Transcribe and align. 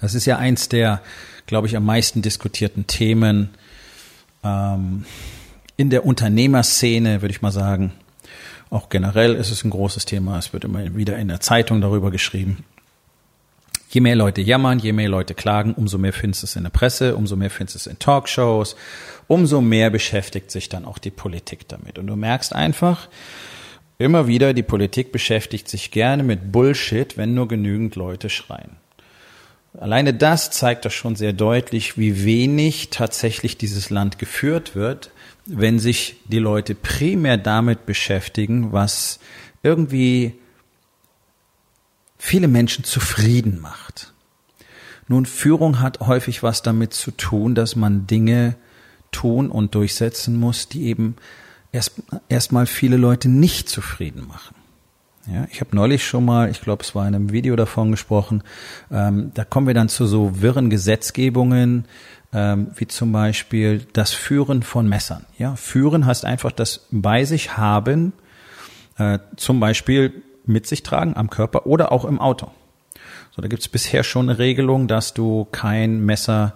Das 0.00 0.14
ist 0.14 0.26
ja 0.26 0.38
eins 0.38 0.68
der, 0.68 1.00
glaube 1.46 1.66
ich, 1.66 1.76
am 1.76 1.84
meisten 1.84 2.22
diskutierten 2.22 2.86
Themen 2.86 3.50
ähm, 4.44 5.04
in 5.76 5.90
der 5.90 6.04
Unternehmerszene, 6.04 7.22
würde 7.22 7.32
ich 7.32 7.42
mal 7.42 7.52
sagen. 7.52 7.92
Auch 8.70 8.88
generell 8.88 9.34
ist 9.34 9.50
es 9.50 9.64
ein 9.64 9.70
großes 9.70 10.04
Thema. 10.04 10.38
Es 10.38 10.52
wird 10.52 10.64
immer 10.64 10.94
wieder 10.96 11.16
in 11.16 11.28
der 11.28 11.40
Zeitung 11.40 11.80
darüber 11.80 12.10
geschrieben. 12.10 12.64
Je 13.90 14.02
mehr 14.02 14.16
Leute 14.16 14.42
jammern, 14.42 14.78
je 14.78 14.92
mehr 14.92 15.08
Leute 15.08 15.34
klagen, 15.34 15.72
umso 15.72 15.96
mehr 15.96 16.12
findest 16.12 16.42
du 16.42 16.46
es 16.46 16.56
in 16.56 16.64
der 16.64 16.70
Presse, 16.70 17.16
umso 17.16 17.36
mehr 17.36 17.48
findest 17.48 17.76
du 17.76 17.78
es 17.78 17.86
in 17.86 17.98
Talkshows, 17.98 18.76
umso 19.28 19.62
mehr 19.62 19.88
beschäftigt 19.88 20.50
sich 20.50 20.68
dann 20.68 20.84
auch 20.84 20.98
die 20.98 21.10
Politik 21.10 21.66
damit. 21.68 21.98
Und 21.98 22.06
du 22.06 22.14
merkst 22.14 22.54
einfach 22.54 23.08
immer 23.96 24.26
wieder, 24.26 24.52
die 24.52 24.62
Politik 24.62 25.10
beschäftigt 25.10 25.68
sich 25.68 25.90
gerne 25.90 26.22
mit 26.22 26.52
Bullshit, 26.52 27.16
wenn 27.16 27.32
nur 27.32 27.48
genügend 27.48 27.96
Leute 27.96 28.28
schreien. 28.28 28.76
Alleine 29.74 30.14
das 30.14 30.50
zeigt 30.50 30.84
doch 30.84 30.90
schon 30.90 31.14
sehr 31.14 31.32
deutlich, 31.32 31.98
wie 31.98 32.24
wenig 32.24 32.88
tatsächlich 32.90 33.58
dieses 33.58 33.90
Land 33.90 34.18
geführt 34.18 34.74
wird, 34.74 35.10
wenn 35.46 35.78
sich 35.78 36.16
die 36.24 36.38
Leute 36.38 36.74
primär 36.74 37.36
damit 37.36 37.86
beschäftigen, 37.86 38.72
was 38.72 39.18
irgendwie 39.62 40.34
viele 42.18 42.48
Menschen 42.48 42.84
zufrieden 42.84 43.60
macht. 43.60 44.12
Nun, 45.06 45.24
Führung 45.24 45.80
hat 45.80 46.00
häufig 46.00 46.42
was 46.42 46.62
damit 46.62 46.92
zu 46.92 47.10
tun, 47.12 47.54
dass 47.54 47.76
man 47.76 48.06
Dinge 48.06 48.56
tun 49.10 49.50
und 49.50 49.74
durchsetzen 49.74 50.36
muss, 50.36 50.68
die 50.68 50.84
eben 50.84 51.16
erst 51.72 52.02
erstmal 52.28 52.66
viele 52.66 52.96
Leute 52.96 53.28
nicht 53.28 53.68
zufrieden 53.68 54.26
machen. 54.26 54.54
Ja, 55.30 55.46
ich 55.50 55.60
habe 55.60 55.76
neulich 55.76 56.06
schon 56.06 56.24
mal, 56.24 56.50
ich 56.50 56.62
glaube, 56.62 56.82
es 56.82 56.94
war 56.94 57.06
in 57.06 57.14
einem 57.14 57.32
Video 57.32 57.54
davon 57.54 57.90
gesprochen, 57.90 58.42
ähm, 58.90 59.30
da 59.34 59.44
kommen 59.44 59.66
wir 59.66 59.74
dann 59.74 59.90
zu 59.90 60.06
so 60.06 60.40
wirren 60.40 60.70
Gesetzgebungen, 60.70 61.84
ähm, 62.32 62.68
wie 62.76 62.86
zum 62.86 63.12
Beispiel 63.12 63.86
das 63.92 64.12
Führen 64.12 64.62
von 64.62 64.88
Messern. 64.88 65.26
Ja, 65.36 65.54
Führen 65.56 66.06
heißt 66.06 66.24
einfach 66.24 66.50
das 66.50 66.86
bei 66.90 67.24
sich 67.24 67.58
haben, 67.58 68.14
äh, 68.96 69.18
zum 69.36 69.60
Beispiel 69.60 70.22
mit 70.46 70.66
sich 70.66 70.82
tragen 70.82 71.14
am 71.14 71.28
Körper 71.28 71.66
oder 71.66 71.92
auch 71.92 72.06
im 72.06 72.20
Auto. 72.20 72.50
So, 73.36 73.42
da 73.42 73.48
gibt 73.48 73.60
es 73.60 73.68
bisher 73.68 74.04
schon 74.04 74.30
eine 74.30 74.38
Regelung, 74.38 74.88
dass 74.88 75.12
du 75.12 75.46
kein 75.52 76.04
Messer 76.06 76.54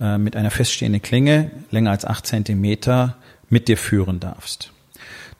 äh, 0.00 0.16
mit 0.16 0.36
einer 0.36 0.52
feststehenden 0.52 1.02
Klinge 1.02 1.50
länger 1.72 1.90
als 1.90 2.04
acht 2.04 2.26
Zentimeter 2.26 3.16
mit 3.50 3.66
dir 3.66 3.76
führen 3.76 4.20
darfst. 4.20 4.72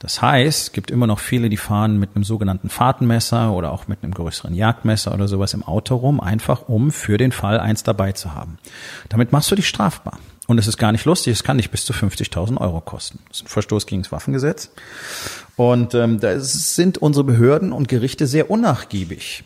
Das 0.02 0.20
heißt, 0.20 0.62
es 0.62 0.72
gibt 0.72 0.90
immer 0.90 1.06
noch 1.06 1.20
viele, 1.20 1.48
die 1.48 1.56
fahren 1.56 1.96
mit 1.96 2.16
einem 2.16 2.24
sogenannten 2.24 2.68
Fahrtenmesser 2.68 3.52
oder 3.52 3.72
auch 3.72 3.86
mit 3.86 4.02
einem 4.02 4.12
größeren 4.12 4.52
Jagdmesser 4.52 5.14
oder 5.14 5.28
sowas 5.28 5.54
im 5.54 5.62
Auto 5.62 5.94
rum, 5.94 6.20
einfach 6.20 6.68
um 6.68 6.90
für 6.90 7.18
den 7.18 7.30
Fall 7.30 7.60
eins 7.60 7.84
dabei 7.84 8.10
zu 8.10 8.34
haben. 8.34 8.58
Damit 9.10 9.30
machst 9.30 9.48
du 9.52 9.54
dich 9.54 9.68
strafbar. 9.68 10.18
Und 10.48 10.58
es 10.58 10.66
ist 10.66 10.76
gar 10.76 10.90
nicht 10.90 11.04
lustig, 11.04 11.34
es 11.34 11.44
kann 11.44 11.58
dich 11.58 11.70
bis 11.70 11.84
zu 11.84 11.92
50.000 11.92 12.60
Euro 12.60 12.80
kosten. 12.80 13.20
Das 13.28 13.38
ist 13.38 13.44
ein 13.44 13.48
Verstoß 13.48 13.86
gegen 13.86 14.02
das 14.02 14.10
Waffengesetz. 14.10 14.72
Und 15.54 15.94
ähm, 15.94 16.18
da 16.18 16.40
sind 16.40 16.98
unsere 16.98 17.22
Behörden 17.22 17.70
und 17.70 17.86
Gerichte 17.86 18.26
sehr 18.26 18.50
unnachgiebig. 18.50 19.44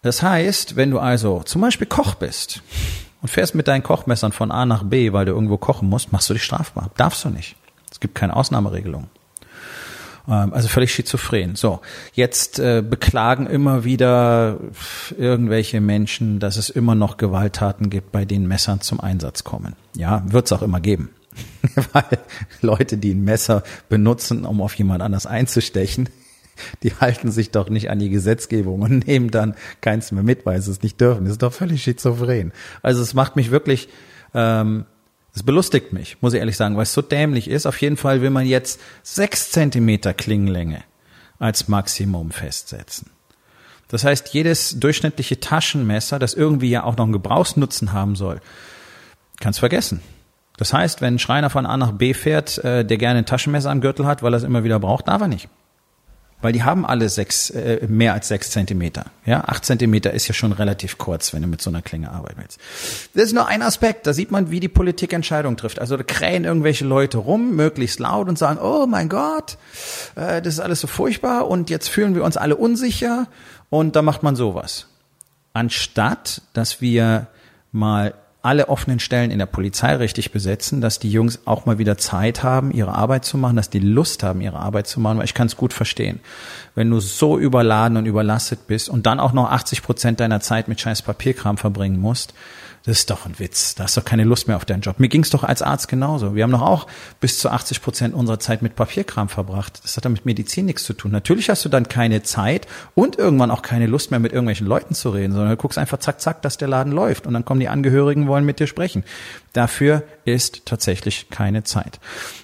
Das 0.00 0.22
heißt, 0.22 0.76
wenn 0.76 0.90
du 0.90 0.98
also 0.98 1.42
zum 1.42 1.60
Beispiel 1.60 1.86
Koch 1.86 2.14
bist 2.14 2.62
und 3.20 3.28
fährst 3.28 3.54
mit 3.54 3.68
deinen 3.68 3.82
Kochmessern 3.82 4.32
von 4.32 4.50
A 4.50 4.64
nach 4.64 4.82
B, 4.82 5.12
weil 5.12 5.26
du 5.26 5.32
irgendwo 5.32 5.58
kochen 5.58 5.90
musst, 5.90 6.10
machst 6.10 6.30
du 6.30 6.32
dich 6.32 6.44
strafbar. 6.44 6.90
Darfst 6.96 7.22
du 7.26 7.28
nicht. 7.28 7.56
Es 7.90 8.00
gibt 8.00 8.14
keine 8.14 8.34
Ausnahmeregelung. 8.34 9.10
Ähm, 10.28 10.52
also 10.52 10.68
völlig 10.68 10.92
schizophren. 10.92 11.56
So, 11.56 11.80
jetzt 12.12 12.58
äh, 12.58 12.82
beklagen 12.82 13.46
immer 13.46 13.84
wieder 13.84 14.58
irgendwelche 15.16 15.80
Menschen, 15.80 16.38
dass 16.38 16.56
es 16.56 16.70
immer 16.70 16.94
noch 16.94 17.16
Gewalttaten 17.16 17.90
gibt, 17.90 18.12
bei 18.12 18.24
denen 18.24 18.46
Messern 18.46 18.80
zum 18.80 19.00
Einsatz 19.00 19.44
kommen. 19.44 19.74
Ja, 19.96 20.22
wird 20.26 20.46
es 20.46 20.52
auch 20.52 20.62
immer 20.62 20.80
geben. 20.80 21.10
Weil 21.92 22.18
Leute, 22.60 22.98
die 22.98 23.14
ein 23.14 23.24
Messer 23.24 23.62
benutzen, 23.88 24.44
um 24.44 24.60
auf 24.60 24.74
jemand 24.74 25.02
anders 25.02 25.26
einzustechen, 25.26 26.08
die 26.82 26.94
halten 26.94 27.30
sich 27.30 27.50
doch 27.50 27.70
nicht 27.70 27.90
an 27.90 27.98
die 27.98 28.10
Gesetzgebung 28.10 28.82
und 28.82 29.06
nehmen 29.06 29.30
dann 29.30 29.54
keins 29.80 30.12
mehr 30.12 30.22
mit, 30.24 30.44
weil 30.44 30.60
sie 30.60 30.70
es 30.70 30.82
nicht 30.82 31.00
dürfen. 31.00 31.24
Das 31.24 31.32
ist 31.32 31.42
doch 31.42 31.52
völlig 31.52 31.82
schizophren. 31.82 32.52
Also 32.82 33.02
es 33.02 33.14
macht 33.14 33.36
mich 33.36 33.50
wirklich 33.50 33.88
ähm, 34.34 34.84
das 35.38 35.44
belustigt 35.44 35.92
mich, 35.92 36.16
muss 36.20 36.34
ich 36.34 36.40
ehrlich 36.40 36.56
sagen, 36.56 36.76
weil 36.76 36.82
es 36.82 36.92
so 36.92 37.00
dämlich 37.00 37.48
ist. 37.48 37.64
Auf 37.64 37.80
jeden 37.80 37.96
Fall 37.96 38.22
will 38.22 38.30
man 38.30 38.44
jetzt 38.44 38.80
sechs 39.04 39.52
Zentimeter 39.52 40.12
Klingenlänge 40.12 40.82
als 41.38 41.68
Maximum 41.68 42.32
festsetzen. 42.32 43.10
Das 43.86 44.02
heißt, 44.02 44.34
jedes 44.34 44.80
durchschnittliche 44.80 45.38
Taschenmesser, 45.38 46.18
das 46.18 46.34
irgendwie 46.34 46.70
ja 46.70 46.82
auch 46.82 46.96
noch 46.96 47.04
einen 47.04 47.12
Gebrauchsnutzen 47.12 47.92
haben 47.92 48.16
soll, 48.16 48.40
kannst 49.38 49.60
vergessen. 49.60 50.00
Das 50.56 50.72
heißt, 50.72 51.00
wenn 51.02 51.14
ein 51.14 51.18
Schreiner 51.20 51.50
von 51.50 51.66
A 51.66 51.76
nach 51.76 51.92
B 51.92 52.14
fährt, 52.14 52.58
äh, 52.64 52.84
der 52.84 52.98
gerne 52.98 53.20
ein 53.20 53.26
Taschenmesser 53.26 53.70
am 53.70 53.80
Gürtel 53.80 54.06
hat, 54.06 54.24
weil 54.24 54.34
er 54.34 54.38
es 54.38 54.42
immer 54.42 54.64
wieder 54.64 54.80
braucht, 54.80 55.06
darf 55.06 55.22
er 55.22 55.28
nicht 55.28 55.48
weil 56.40 56.52
die 56.52 56.62
haben 56.62 56.86
alle 56.86 57.08
sechs, 57.08 57.50
äh, 57.50 57.86
mehr 57.88 58.12
als 58.12 58.28
sechs 58.28 58.50
Zentimeter. 58.50 59.06
Ja, 59.26 59.44
acht 59.44 59.64
Zentimeter 59.64 60.12
ist 60.12 60.28
ja 60.28 60.34
schon 60.34 60.52
relativ 60.52 60.98
kurz, 60.98 61.32
wenn 61.32 61.42
du 61.42 61.48
mit 61.48 61.60
so 61.60 61.70
einer 61.70 61.82
Klinge 61.82 62.10
arbeiten 62.10 62.40
willst. 62.40 62.58
Das 63.14 63.24
ist 63.24 63.32
nur 63.32 63.48
ein 63.48 63.62
Aspekt. 63.62 64.06
Da 64.06 64.12
sieht 64.12 64.30
man, 64.30 64.50
wie 64.50 64.60
die 64.60 64.68
Politik 64.68 65.12
Entscheidungen 65.12 65.56
trifft. 65.56 65.80
Also 65.80 65.96
da 65.96 66.04
krähen 66.04 66.44
irgendwelche 66.44 66.84
Leute 66.84 67.18
rum, 67.18 67.56
möglichst 67.56 67.98
laut 67.98 68.28
und 68.28 68.38
sagen, 68.38 68.60
oh 68.62 68.86
mein 68.86 69.08
Gott, 69.08 69.58
äh, 70.14 70.40
das 70.40 70.54
ist 70.54 70.60
alles 70.60 70.80
so 70.80 70.86
furchtbar 70.86 71.48
und 71.48 71.70
jetzt 71.70 71.88
fühlen 71.88 72.14
wir 72.14 72.24
uns 72.24 72.36
alle 72.36 72.56
unsicher 72.56 73.26
und 73.70 73.96
da 73.96 74.02
macht 74.02 74.22
man 74.22 74.36
sowas. 74.36 74.86
Anstatt, 75.54 76.42
dass 76.52 76.80
wir 76.80 77.26
mal 77.72 78.14
alle 78.48 78.70
offenen 78.70 78.98
Stellen 78.98 79.30
in 79.30 79.38
der 79.38 79.44
Polizei 79.44 79.94
richtig 79.96 80.32
besetzen, 80.32 80.80
dass 80.80 80.98
die 80.98 81.10
Jungs 81.10 81.40
auch 81.44 81.66
mal 81.66 81.76
wieder 81.76 81.98
Zeit 81.98 82.42
haben, 82.42 82.70
ihre 82.70 82.94
Arbeit 82.94 83.26
zu 83.26 83.36
machen, 83.36 83.56
dass 83.56 83.68
die 83.68 83.78
Lust 83.78 84.22
haben, 84.22 84.40
ihre 84.40 84.58
Arbeit 84.58 84.86
zu 84.86 85.00
machen, 85.00 85.18
weil 85.18 85.26
ich 85.26 85.34
kann 85.34 85.48
es 85.48 85.56
gut 85.58 85.74
verstehen. 85.74 86.20
Wenn 86.74 86.88
du 86.88 86.98
so 86.98 87.38
überladen 87.38 87.98
und 87.98 88.06
überlastet 88.06 88.66
bist 88.66 88.88
und 88.88 89.04
dann 89.04 89.20
auch 89.20 89.34
noch 89.34 89.50
80 89.50 89.82
Prozent 89.82 90.20
deiner 90.20 90.40
Zeit 90.40 90.66
mit 90.66 90.80
scheiß 90.80 91.02
Papierkram 91.02 91.58
verbringen 91.58 92.00
musst, 92.00 92.32
das 92.88 93.00
ist 93.00 93.10
doch 93.10 93.26
ein 93.26 93.38
Witz. 93.38 93.74
Da 93.74 93.84
hast 93.84 93.98
du 93.98 94.00
keine 94.00 94.24
Lust 94.24 94.48
mehr 94.48 94.56
auf 94.56 94.64
deinen 94.64 94.80
Job. 94.80 94.98
Mir 94.98 95.08
ging 95.08 95.22
es 95.22 95.28
doch 95.28 95.44
als 95.44 95.60
Arzt 95.60 95.88
genauso. 95.88 96.34
Wir 96.34 96.42
haben 96.42 96.52
doch 96.52 96.62
auch 96.62 96.86
bis 97.20 97.38
zu 97.38 97.50
80 97.50 97.82
Prozent 97.82 98.14
unserer 98.14 98.40
Zeit 98.40 98.62
mit 98.62 98.76
Papierkram 98.76 99.28
verbracht. 99.28 99.80
Das 99.84 99.98
hat 99.98 100.06
dann 100.06 100.12
mit 100.12 100.24
Medizin 100.24 100.64
nichts 100.64 100.84
zu 100.84 100.94
tun. 100.94 101.10
Natürlich 101.10 101.50
hast 101.50 101.62
du 101.66 101.68
dann 101.68 101.90
keine 101.90 102.22
Zeit 102.22 102.66
und 102.94 103.18
irgendwann 103.18 103.50
auch 103.50 103.60
keine 103.60 103.86
Lust 103.86 104.10
mehr 104.10 104.20
mit 104.20 104.32
irgendwelchen 104.32 104.66
Leuten 104.66 104.94
zu 104.94 105.10
reden, 105.10 105.34
sondern 105.34 105.50
du 105.50 105.56
guckst 105.58 105.76
einfach 105.76 105.98
zack, 105.98 106.22
zack, 106.22 106.40
dass 106.40 106.56
der 106.56 106.68
Laden 106.68 106.90
läuft 106.90 107.26
und 107.26 107.34
dann 107.34 107.44
kommen 107.44 107.60
die 107.60 107.68
Angehörigen, 107.68 108.26
wollen 108.26 108.46
mit 108.46 108.58
dir 108.58 108.66
sprechen. 108.66 109.04
Dafür 109.52 110.02
ist 110.24 110.64
tatsächlich 110.64 111.28
keine 111.28 111.64
Zeit. 111.64 112.00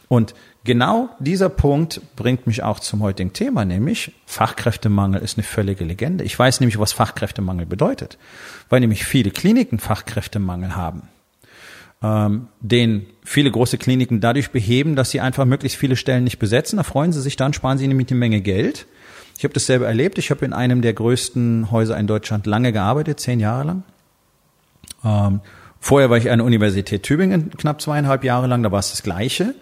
Und 0.09 0.35
Genau 0.65 1.11
dieser 1.19 1.51
Punkt 1.51 2.01
bringt 2.17 2.47
mich 2.47 2.63
auch 2.63 2.81
zum 2.81 3.03
heutigen 3.03 3.35
Thema, 3.35 3.67
nämlich 3.67 4.13
Fachkräftemangel 4.25 5.21
ist 5.21 5.37
eine 5.37 5.45
völlige 5.45 5.85
Legende. 5.85 6.25
Ich 6.25 6.39
weiß 6.39 6.61
nämlich, 6.61 6.79
was 6.79 6.95
Fachkräftemangel 6.95 7.67
bedeutet, 7.67 8.17
weil 8.71 8.81
nämlich 8.81 9.05
viele 9.05 9.31
Kliniken 9.31 9.79
Fachkräftemangel 9.79 10.75
haben, 10.75 11.03
ähm, 12.03 12.49
den 12.61 13.05
viele 13.25 13.51
große 13.51 13.77
Kliniken 13.77 14.21
dadurch 14.21 14.53
beheben, 14.53 14.97
dass 14.97 15.11
sie 15.11 15.21
einfach 15.21 15.45
möglichst 15.45 15.77
viele 15.77 15.97
Stellen 15.97 16.25
nicht 16.25 16.39
besetzen. 16.39 16.79
Da 16.79 16.83
freuen 16.83 17.13
sie 17.13 17.21
sich 17.21 17.37
dann, 17.37 17.53
sparen 17.53 17.77
sie 17.77 17.87
nämlich 17.87 18.09
eine 18.09 18.19
Menge 18.19 18.41
Geld. 18.41 18.87
Ich 19.37 19.45
habe 19.45 19.53
das 19.53 19.67
selber 19.67 19.87
erlebt. 19.87 20.17
Ich 20.17 20.31
habe 20.31 20.47
in 20.47 20.55
einem 20.55 20.81
der 20.81 20.95
größten 20.95 21.71
Häuser 21.73 21.99
in 21.99 22.07
Deutschland 22.07 22.47
lange 22.47 22.73
gearbeitet, 22.73 23.21
zehn 23.21 23.39
Jahre 23.39 23.65
lang. 23.65 23.83
Ähm, 25.05 25.41
vorher 25.79 26.09
war 26.09 26.17
ich 26.17 26.31
an 26.31 26.39
der 26.39 26.47
Universität 26.47 27.03
Tübingen 27.03 27.51
knapp 27.51 27.83
zweieinhalb 27.83 28.25
Jahre 28.25 28.47
lang, 28.47 28.63
da 28.63 28.73
war 28.73 28.79
es 28.79 28.93
das 28.93 29.03
Gleiche. 29.03 29.55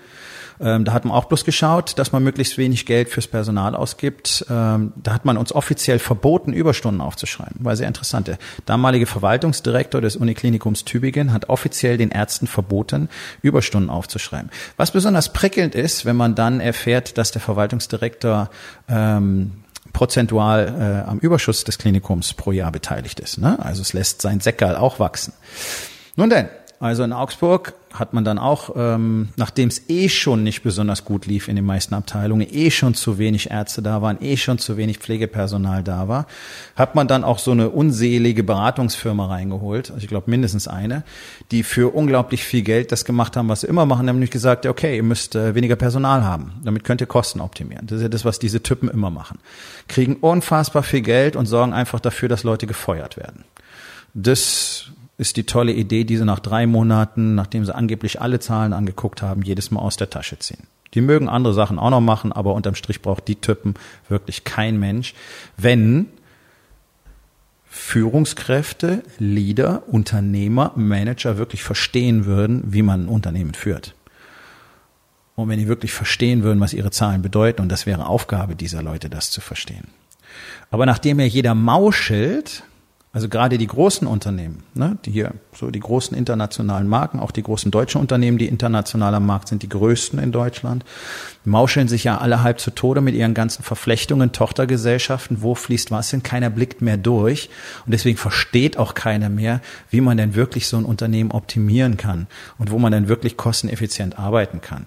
Ähm, 0.60 0.84
da 0.84 0.92
hat 0.92 1.04
man 1.04 1.16
auch 1.16 1.24
bloß 1.24 1.44
geschaut, 1.44 1.98
dass 1.98 2.12
man 2.12 2.22
möglichst 2.22 2.58
wenig 2.58 2.86
Geld 2.86 3.08
fürs 3.08 3.26
Personal 3.26 3.74
ausgibt. 3.74 4.44
Ähm, 4.50 4.92
da 4.96 5.14
hat 5.14 5.24
man 5.24 5.36
uns 5.36 5.52
offiziell 5.52 5.98
verboten, 5.98 6.52
Überstunden 6.52 7.00
aufzuschreiben. 7.00 7.64
War 7.64 7.76
sehr 7.76 7.88
interessant. 7.88 8.28
Der 8.28 8.38
damalige 8.66 9.06
Verwaltungsdirektor 9.06 10.00
des 10.00 10.16
Uniklinikums 10.16 10.84
Tübingen 10.84 11.32
hat 11.32 11.48
offiziell 11.48 11.96
den 11.96 12.10
Ärzten 12.10 12.46
verboten, 12.46 13.08
Überstunden 13.42 13.90
aufzuschreiben. 13.90 14.50
Was 14.76 14.90
besonders 14.90 15.32
prickelnd 15.32 15.74
ist, 15.74 16.04
wenn 16.04 16.16
man 16.16 16.34
dann 16.34 16.60
erfährt, 16.60 17.18
dass 17.18 17.32
der 17.32 17.40
Verwaltungsdirektor 17.40 18.50
ähm, 18.88 19.52
prozentual 19.92 21.04
äh, 21.06 21.08
am 21.08 21.18
Überschuss 21.18 21.64
des 21.64 21.78
Klinikums 21.78 22.34
pro 22.34 22.52
Jahr 22.52 22.72
beteiligt 22.72 23.20
ist. 23.20 23.38
Ne? 23.38 23.58
Also 23.58 23.82
es 23.82 23.92
lässt 23.92 24.22
sein 24.22 24.40
Säckerl 24.40 24.76
auch 24.76 24.98
wachsen. 24.98 25.32
Nun 26.16 26.30
denn, 26.30 26.48
also 26.80 27.04
in 27.04 27.12
Augsburg 27.12 27.74
hat 27.94 28.14
man 28.14 28.24
dann 28.24 28.38
auch, 28.38 28.70
ähm, 28.76 29.28
nachdem 29.36 29.68
es 29.68 29.88
eh 29.88 30.08
schon 30.08 30.42
nicht 30.42 30.62
besonders 30.62 31.04
gut 31.04 31.26
lief 31.26 31.48
in 31.48 31.56
den 31.56 31.64
meisten 31.64 31.94
Abteilungen, 31.94 32.46
eh 32.50 32.70
schon 32.70 32.94
zu 32.94 33.18
wenig 33.18 33.50
Ärzte 33.50 33.82
da 33.82 34.02
waren, 34.02 34.18
eh 34.20 34.36
schon 34.36 34.58
zu 34.58 34.76
wenig 34.76 34.98
Pflegepersonal 34.98 35.82
da 35.82 36.08
war, 36.08 36.26
hat 36.76 36.94
man 36.94 37.08
dann 37.08 37.24
auch 37.24 37.38
so 37.38 37.50
eine 37.50 37.70
unselige 37.70 38.42
Beratungsfirma 38.42 39.26
reingeholt, 39.26 39.90
also 39.90 40.02
ich 40.02 40.08
glaube 40.08 40.30
mindestens 40.30 40.68
eine, 40.68 41.04
die 41.50 41.62
für 41.62 41.94
unglaublich 41.94 42.44
viel 42.44 42.62
Geld 42.62 42.92
das 42.92 43.04
gemacht 43.04 43.36
haben, 43.36 43.48
was 43.48 43.62
sie 43.62 43.66
immer 43.66 43.86
machen, 43.86 44.06
nämlich 44.06 44.30
gesagt, 44.30 44.66
okay, 44.66 44.96
ihr 44.96 45.02
müsst 45.02 45.34
äh, 45.34 45.54
weniger 45.54 45.76
Personal 45.76 46.24
haben, 46.24 46.52
damit 46.64 46.84
könnt 46.84 47.00
ihr 47.00 47.06
Kosten 47.06 47.40
optimieren. 47.40 47.86
Das 47.86 47.96
ist 47.96 48.02
ja 48.02 48.08
das, 48.08 48.24
was 48.24 48.38
diese 48.38 48.62
Typen 48.62 48.88
immer 48.88 49.10
machen. 49.10 49.38
Kriegen 49.88 50.16
unfassbar 50.16 50.82
viel 50.82 51.02
Geld 51.02 51.36
und 51.36 51.46
sorgen 51.46 51.72
einfach 51.72 52.00
dafür, 52.00 52.28
dass 52.28 52.42
Leute 52.42 52.66
gefeuert 52.66 53.16
werden. 53.16 53.44
Das 54.14 54.91
ist 55.22 55.36
die 55.36 55.44
tolle 55.44 55.72
Idee, 55.72 56.04
die 56.04 56.16
sie 56.16 56.24
nach 56.24 56.40
drei 56.40 56.66
Monaten, 56.66 57.34
nachdem 57.36 57.64
sie 57.64 57.74
angeblich 57.74 58.20
alle 58.20 58.40
Zahlen 58.40 58.72
angeguckt 58.72 59.22
haben, 59.22 59.42
jedes 59.42 59.70
Mal 59.70 59.80
aus 59.80 59.96
der 59.96 60.10
Tasche 60.10 60.38
ziehen. 60.38 60.66
Die 60.94 61.00
mögen 61.00 61.28
andere 61.28 61.54
Sachen 61.54 61.78
auch 61.78 61.90
noch 61.90 62.00
machen, 62.00 62.32
aber 62.32 62.54
unterm 62.54 62.74
Strich 62.74 63.00
braucht 63.00 63.28
die 63.28 63.36
Typen 63.36 63.74
wirklich 64.08 64.44
kein 64.44 64.78
Mensch, 64.78 65.14
wenn 65.56 66.08
Führungskräfte, 67.64 69.02
Leader, 69.18 69.84
Unternehmer, 69.86 70.72
Manager 70.74 71.38
wirklich 71.38 71.62
verstehen 71.62 72.26
würden, 72.26 72.62
wie 72.66 72.82
man 72.82 73.04
ein 73.04 73.08
Unternehmen 73.08 73.54
führt. 73.54 73.94
Und 75.36 75.48
wenn 75.48 75.58
die 75.58 75.68
wirklich 75.68 75.92
verstehen 75.92 76.42
würden, 76.42 76.60
was 76.60 76.74
ihre 76.74 76.90
Zahlen 76.90 77.22
bedeuten, 77.22 77.62
und 77.62 77.70
das 77.70 77.86
wäre 77.86 78.06
Aufgabe 78.06 78.56
dieser 78.56 78.82
Leute, 78.82 79.08
das 79.08 79.30
zu 79.30 79.40
verstehen. 79.40 79.86
Aber 80.70 80.84
nachdem 80.84 81.20
ja 81.20 81.26
jeder 81.26 81.54
mauschelt, 81.54 82.64
also 83.14 83.28
gerade 83.28 83.58
die 83.58 83.66
großen 83.66 84.06
Unternehmen, 84.06 84.62
ne, 84.72 84.96
die 85.04 85.10
hier 85.10 85.34
so 85.54 85.70
die 85.70 85.80
großen 85.80 86.16
internationalen 86.16 86.88
Marken, 86.88 87.20
auch 87.20 87.30
die 87.30 87.42
großen 87.42 87.70
deutschen 87.70 88.00
Unternehmen, 88.00 88.38
die 88.38 88.48
international 88.48 89.14
am 89.14 89.26
Markt 89.26 89.48
sind, 89.48 89.62
die 89.62 89.68
größten 89.68 90.18
in 90.18 90.32
Deutschland, 90.32 90.86
mauscheln 91.44 91.88
sich 91.88 92.04
ja 92.04 92.16
alle 92.16 92.42
halb 92.42 92.58
zu 92.58 92.70
Tode 92.70 93.02
mit 93.02 93.14
ihren 93.14 93.34
ganzen 93.34 93.64
Verflechtungen, 93.64 94.32
Tochtergesellschaften, 94.32 95.42
wo 95.42 95.54
fließt 95.54 95.90
was 95.90 96.10
hin, 96.10 96.22
keiner 96.22 96.48
blickt 96.48 96.80
mehr 96.80 96.96
durch 96.96 97.50
und 97.84 97.92
deswegen 97.92 98.16
versteht 98.16 98.78
auch 98.78 98.94
keiner 98.94 99.28
mehr, 99.28 99.60
wie 99.90 100.00
man 100.00 100.16
denn 100.16 100.34
wirklich 100.34 100.66
so 100.66 100.78
ein 100.78 100.86
Unternehmen 100.86 101.32
optimieren 101.32 101.98
kann 101.98 102.28
und 102.56 102.70
wo 102.70 102.78
man 102.78 102.92
denn 102.92 103.08
wirklich 103.08 103.36
kosteneffizient 103.36 104.18
arbeiten 104.18 104.62
kann. 104.62 104.86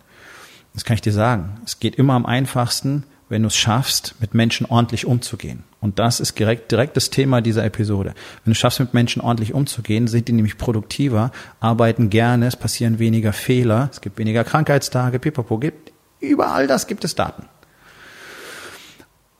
Das 0.73 0.83
kann 0.83 0.95
ich 0.95 1.01
dir 1.01 1.13
sagen. 1.13 1.61
Es 1.63 1.79
geht 1.79 1.95
immer 1.95 2.13
am 2.13 2.25
einfachsten, 2.25 3.03
wenn 3.29 3.41
du 3.41 3.47
es 3.47 3.55
schaffst, 3.55 4.15
mit 4.19 4.33
Menschen 4.33 4.65
ordentlich 4.67 5.05
umzugehen. 5.05 5.63
Und 5.81 5.99
das 5.99 6.19
ist 6.19 6.37
direkt, 6.37 6.71
direkt 6.71 6.95
das 6.95 7.09
Thema 7.09 7.41
dieser 7.41 7.63
Episode. 7.63 8.13
Wenn 8.43 8.51
du 8.51 8.55
schaffst, 8.55 8.79
mit 8.79 8.93
Menschen 8.93 9.21
ordentlich 9.21 9.53
umzugehen, 9.53 10.07
sind 10.07 10.27
die 10.27 10.33
nämlich 10.33 10.57
produktiver, 10.57 11.31
arbeiten 11.59 12.09
gerne, 12.09 12.47
es 12.47 12.55
passieren 12.55 12.99
weniger 12.99 13.33
Fehler, 13.33 13.89
es 13.91 14.01
gibt 14.01 14.17
weniger 14.17 14.43
Krankheitstage, 14.43 15.19
pipapo, 15.19 15.57
gibt, 15.57 15.91
überall 16.19 16.67
das 16.67 16.87
gibt 16.87 17.03
es 17.03 17.15
Daten. 17.15 17.47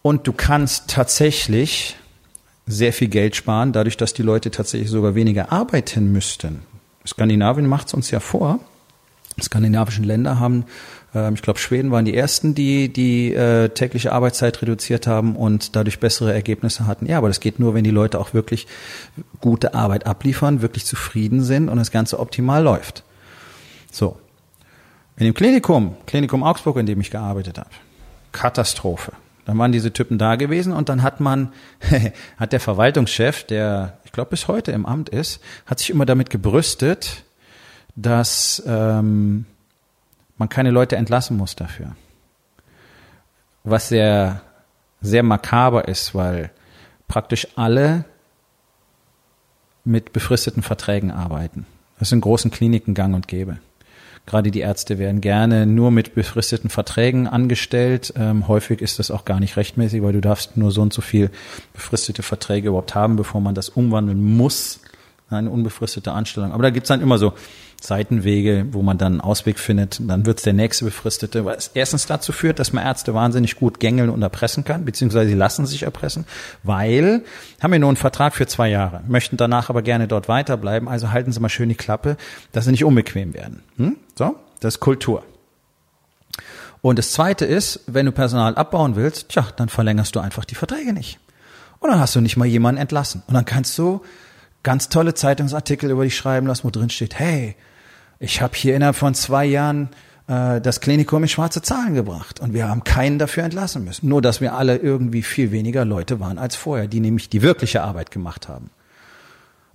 Und 0.01 0.27
du 0.27 0.33
kannst 0.33 0.89
tatsächlich 0.89 1.95
sehr 2.67 2.93
viel 2.93 3.07
Geld 3.07 3.35
sparen, 3.35 3.71
dadurch, 3.71 3.97
dass 3.97 4.13
die 4.13 4.23
Leute 4.23 4.51
tatsächlich 4.51 4.89
sogar 4.89 5.15
weniger 5.15 5.51
arbeiten 5.51 6.11
müssten. 6.11 6.61
Skandinavien 7.07 7.67
macht 7.67 7.87
es 7.87 7.93
uns 7.93 8.11
ja 8.11 8.19
vor. 8.19 8.59
Skandinavischen 9.41 10.03
Länder 10.03 10.39
haben 10.39 10.65
ich 11.33 11.41
glaube, 11.41 11.59
Schweden 11.59 11.91
waren 11.91 12.03
die 12.03 12.15
ersten, 12.15 12.55
die 12.55 12.91
die 12.91 13.33
äh, 13.33 13.69
tägliche 13.69 14.11
Arbeitszeit 14.11 14.61
reduziert 14.61 15.07
haben 15.07 15.35
und 15.35 15.75
dadurch 15.75 15.99
bessere 15.99 16.33
Ergebnisse 16.33 16.87
hatten. 16.87 17.05
Ja, 17.05 17.17
aber 17.17 17.29
das 17.29 17.39
geht 17.39 17.59
nur, 17.59 17.73
wenn 17.73 17.83
die 17.83 17.91
Leute 17.91 18.19
auch 18.19 18.33
wirklich 18.33 18.67
gute 19.39 19.73
Arbeit 19.73 20.05
abliefern, 20.05 20.61
wirklich 20.61 20.85
zufrieden 20.85 21.41
sind 21.41 21.69
und 21.69 21.77
das 21.77 21.91
Ganze 21.91 22.19
optimal 22.19 22.63
läuft. 22.63 23.03
So. 23.91 24.17
In 25.17 25.25
dem 25.25 25.33
Klinikum, 25.33 25.95
Klinikum 26.05 26.43
Augsburg, 26.43 26.77
in 26.77 26.85
dem 26.85 26.99
ich 26.99 27.11
gearbeitet 27.11 27.57
habe, 27.57 27.69
Katastrophe. 28.33 29.13
Dann 29.45 29.57
waren 29.57 29.71
diese 29.71 29.93
Typen 29.93 30.17
da 30.17 30.35
gewesen 30.35 30.73
und 30.73 30.89
dann 30.89 31.03
hat 31.03 31.21
man, 31.21 31.53
hat 32.37 32.51
der 32.51 32.59
Verwaltungschef, 32.59 33.45
der 33.45 33.99
ich 34.03 34.11
glaube 34.11 34.31
bis 34.31 34.49
heute 34.49 34.71
im 34.73 34.85
Amt 34.85 35.09
ist, 35.09 35.39
hat 35.65 35.79
sich 35.79 35.91
immer 35.91 36.05
damit 36.05 36.29
gebrüstet, 36.29 37.23
dass 37.95 38.61
ähm, 38.67 39.45
man 40.37 40.49
keine 40.49 40.71
Leute 40.71 40.95
entlassen 40.95 41.37
muss 41.37 41.55
dafür. 41.55 41.95
Was 43.63 43.89
sehr, 43.89 44.41
sehr 45.01 45.23
makaber 45.23 45.87
ist, 45.87 46.13
weil 46.13 46.51
praktisch 47.07 47.47
alle 47.55 48.05
mit 49.83 50.13
befristeten 50.13 50.63
Verträgen 50.63 51.11
arbeiten. 51.11 51.65
Das 51.99 52.09
ist 52.09 52.13
in 52.13 52.21
großen 52.21 52.51
Kliniken 52.51 52.93
gang 52.93 53.15
und 53.15 53.27
gäbe. 53.27 53.59
Gerade 54.25 54.49
die 54.49 54.61
Ärzte 54.61 54.97
werden 54.97 55.21
gerne 55.21 55.67
nur 55.67 55.91
mit 55.91 56.15
befristeten 56.15 56.71
Verträgen 56.71 57.27
angestellt. 57.27 58.11
Ähm, 58.17 58.47
häufig 58.47 58.81
ist 58.81 58.97
das 58.97 59.11
auch 59.11 59.23
gar 59.23 59.39
nicht 59.39 59.55
rechtmäßig, 59.55 60.01
weil 60.01 60.13
du 60.13 60.21
darfst 60.21 60.57
nur 60.57 60.71
so 60.71 60.81
und 60.81 60.93
so 60.93 61.01
viel 61.01 61.29
befristete 61.73 62.23
Verträge 62.23 62.69
überhaupt 62.69 62.95
haben, 62.95 63.17
bevor 63.17 63.39
man 63.39 63.53
das 63.53 63.69
umwandeln 63.69 64.23
muss. 64.23 64.79
Eine 65.29 65.51
unbefristete 65.51 66.11
Anstellung. 66.11 66.53
Aber 66.53 66.63
da 66.63 66.71
gibt's 66.71 66.89
dann 66.89 67.01
immer 67.01 67.19
so 67.19 67.33
Seitenwege, 67.81 68.67
wo 68.71 68.81
man 68.81 68.97
dann 68.97 69.13
einen 69.13 69.21
Ausweg 69.21 69.59
findet. 69.59 69.99
Dann 70.01 70.25
wird's 70.25 70.43
der 70.43 70.53
nächste 70.53 70.85
Befristete, 70.85 71.45
was 71.45 71.71
erstens 71.73 72.05
dazu 72.05 72.31
führt, 72.31 72.59
dass 72.59 72.73
man 72.73 72.85
Ärzte 72.85 73.13
wahnsinnig 73.13 73.55
gut 73.55 73.79
gängeln 73.79 74.09
und 74.09 74.21
erpressen 74.21 74.63
kann, 74.63 74.85
beziehungsweise 74.85 75.29
sie 75.29 75.35
lassen 75.35 75.65
sich 75.65 75.83
erpressen, 75.83 76.25
weil 76.63 77.23
haben 77.61 77.71
wir 77.71 77.79
nur 77.79 77.89
einen 77.89 77.97
Vertrag 77.97 78.35
für 78.35 78.47
zwei 78.47 78.69
Jahre, 78.69 79.01
möchten 79.07 79.37
danach 79.37 79.69
aber 79.69 79.81
gerne 79.81 80.07
dort 80.07 80.27
weiterbleiben, 80.27 80.87
also 80.87 81.11
halten 81.11 81.31
Sie 81.31 81.39
mal 81.39 81.49
schön 81.49 81.69
die 81.69 81.75
Klappe, 81.75 82.17
dass 82.51 82.65
Sie 82.65 82.71
nicht 82.71 82.85
unbequem 82.85 83.33
werden. 83.33 83.63
Hm? 83.77 83.97
So, 84.15 84.35
das 84.59 84.75
ist 84.75 84.79
Kultur. 84.79 85.23
Und 86.81 86.99
das 86.99 87.13
Zweite 87.13 87.45
ist, 87.45 87.81
wenn 87.87 88.05
du 88.05 88.11
Personal 88.11 88.55
abbauen 88.55 88.95
willst, 88.95 89.29
tja, 89.29 89.47
dann 89.55 89.69
verlängerst 89.69 90.15
du 90.15 90.19
einfach 90.19 90.45
die 90.45 90.55
Verträge 90.55 90.93
nicht. 90.93 91.19
Und 91.79 91.89
dann 91.89 91.99
hast 91.99 92.15
du 92.15 92.21
nicht 92.21 92.37
mal 92.37 92.45
jemanden 92.45 92.79
entlassen. 92.79 93.23
Und 93.27 93.33
dann 93.33 93.45
kannst 93.45 93.77
du 93.77 94.01
ganz 94.65 94.89
tolle 94.89 95.13
Zeitungsartikel 95.13 95.89
über 95.89 96.03
dich 96.03 96.17
schreiben 96.17 96.47
lassen, 96.47 96.65
wo 96.65 96.69
drin 96.71 96.89
steht, 96.89 97.17
hey, 97.17 97.55
ich 98.19 98.41
habe 98.41 98.55
hier 98.55 98.75
innerhalb 98.75 98.97
von 98.97 99.13
zwei 99.13 99.45
Jahren 99.45 99.89
äh, 100.27 100.59
das 100.59 100.81
Klinikum 100.81 101.23
in 101.23 101.29
schwarze 101.29 101.61
Zahlen 101.61 101.93
gebracht 101.93 102.41
und 102.41 102.53
wir 102.53 102.67
haben 102.67 102.83
keinen 102.83 103.19
dafür 103.19 103.43
entlassen 103.43 103.85
müssen. 103.85 104.09
Nur, 104.09 104.21
dass 104.21 104.41
wir 104.41 104.53
alle 104.55 104.77
irgendwie 104.77 105.21
viel 105.21 105.51
weniger 105.51 105.85
Leute 105.85 106.19
waren 106.19 106.37
als 106.37 106.55
vorher, 106.55 106.87
die 106.87 106.99
nämlich 106.99 107.29
die 107.29 107.41
wirkliche 107.41 107.83
Arbeit 107.83 108.11
gemacht 108.11 108.49
haben. 108.49 108.69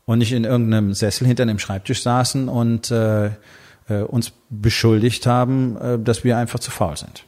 Und 0.04 0.18
nicht 0.18 0.32
in 0.32 0.44
irgendeinem 0.44 0.92
Sessel 0.92 1.26
hinter 1.26 1.44
einem 1.44 1.60
Schreibtisch 1.60 2.02
saßen 2.02 2.48
und 2.48 2.90
äh, 2.90 3.26
äh, 3.88 4.02
uns 4.02 4.32
beschuldigt 4.48 5.26
haben, 5.26 5.76
äh, 5.76 5.98
dass 5.98 6.24
wir 6.24 6.36
einfach 6.36 6.58
zu 6.58 6.72
faul 6.72 6.96
sind. 6.96 7.24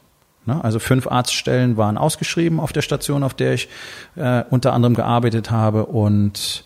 Ne? 0.46 0.62
Also 0.64 0.80
fünf 0.80 1.06
Arztstellen 1.06 1.76
waren 1.76 1.96
ausgeschrieben 1.96 2.58
auf 2.58 2.72
der 2.72 2.82
Station, 2.82 3.22
auf 3.22 3.34
der 3.34 3.54
ich 3.54 3.68
äh, 4.16 4.42
unter 4.50 4.72
anderem 4.72 4.94
gearbeitet 4.94 5.52
habe 5.52 5.87
und 5.87 6.64